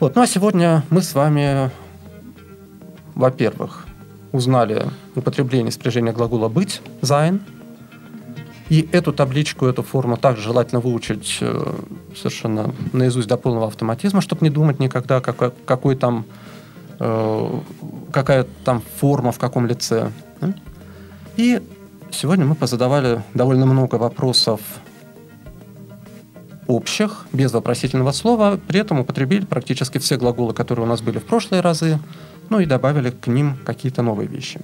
Вот. 0.00 0.16
Ну, 0.16 0.22
а 0.22 0.26
сегодня 0.26 0.82
мы 0.90 1.02
с 1.02 1.14
вами, 1.14 1.70
во-первых, 3.14 3.86
узнали 4.32 4.86
употребление 5.14 5.70
спряжения 5.70 6.12
глагола 6.12 6.48
«быть»– 6.48 6.82
«sein», 7.02 7.40
и 8.68 8.88
эту 8.92 9.12
табличку, 9.12 9.66
эту 9.66 9.82
форму 9.82 10.16
также 10.16 10.42
желательно 10.42 10.80
выучить 10.80 11.38
э, 11.40 11.74
совершенно 12.16 12.74
наизусть 12.92 13.28
до 13.28 13.36
полного 13.36 13.66
автоматизма, 13.66 14.22
чтобы 14.22 14.42
не 14.42 14.50
думать 14.50 14.80
никогда, 14.80 15.20
какой, 15.20 15.50
какой 15.66 15.96
там, 15.96 16.24
э, 16.98 17.60
какая 18.10 18.46
там 18.64 18.82
форма 18.98 19.32
в 19.32 19.38
каком 19.38 19.66
лице. 19.66 20.10
И 21.36 21.60
сегодня 22.10 22.46
мы 22.46 22.54
позадавали 22.54 23.22
довольно 23.34 23.66
много 23.66 23.96
вопросов 23.96 24.60
общих, 26.66 27.26
без 27.32 27.52
вопросительного 27.52 28.12
слова, 28.12 28.58
при 28.66 28.80
этом 28.80 29.00
употребили 29.00 29.44
практически 29.44 29.98
все 29.98 30.16
глаголы, 30.16 30.54
которые 30.54 30.86
у 30.86 30.88
нас 30.88 31.02
были 31.02 31.18
в 31.18 31.24
прошлые 31.24 31.60
разы, 31.60 31.98
ну 32.50 32.60
и 32.60 32.66
добавили 32.66 33.10
к 33.10 33.26
ним 33.26 33.56
какие-то 33.64 34.02
новые 34.02 34.28
вещи. 34.28 34.60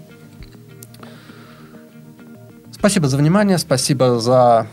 Спасибо 2.73 3.09
за 3.09 3.17
внимание, 3.17 3.59
спасибо 3.59 4.19
за 4.19 4.67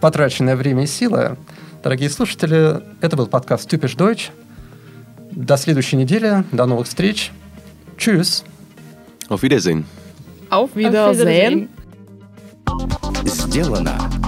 потраченное 0.00 0.56
время 0.56 0.84
и 0.84 0.86
силы. 0.86 1.36
Дорогие 1.82 2.10
слушатели, 2.10 2.82
это 3.00 3.16
был 3.16 3.26
подкаст 3.26 3.72
«Typisch 3.72 3.96
Deutsch». 3.96 4.30
До 5.30 5.56
следующей 5.56 5.96
недели, 5.96 6.44
до 6.50 6.66
новых 6.66 6.88
встреч. 6.88 7.30
Чус! 7.96 8.44
Auf 9.28 9.42
Wiedersehen. 9.42 9.84
Auf 10.50 10.74
Auf 10.74 10.74
Wiedersehen. 10.74 11.68
Сделано 13.24 14.27